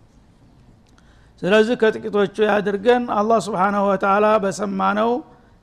[1.41, 5.11] ስለዚህ ከጥቂቶቹ ያድርገን። አላህ ስብሓናሁ ወተላ በሰማነው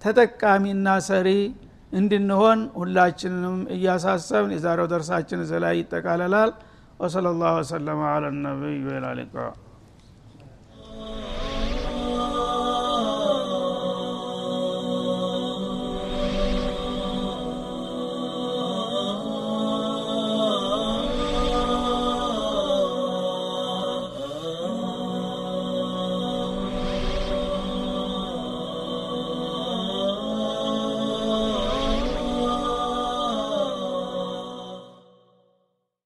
[0.02, 1.28] ተጠቃሚና ሰሪ
[1.92, 6.50] እንድንሆን ሁላችንም እያሳሰብን የዛሬው ደርሳችን እዚህ ላይ ይጠቃለላል።
[7.00, 9.34] ወሰለ ላሁ ወሰለማ አላ ነቢይ ወላሊቃ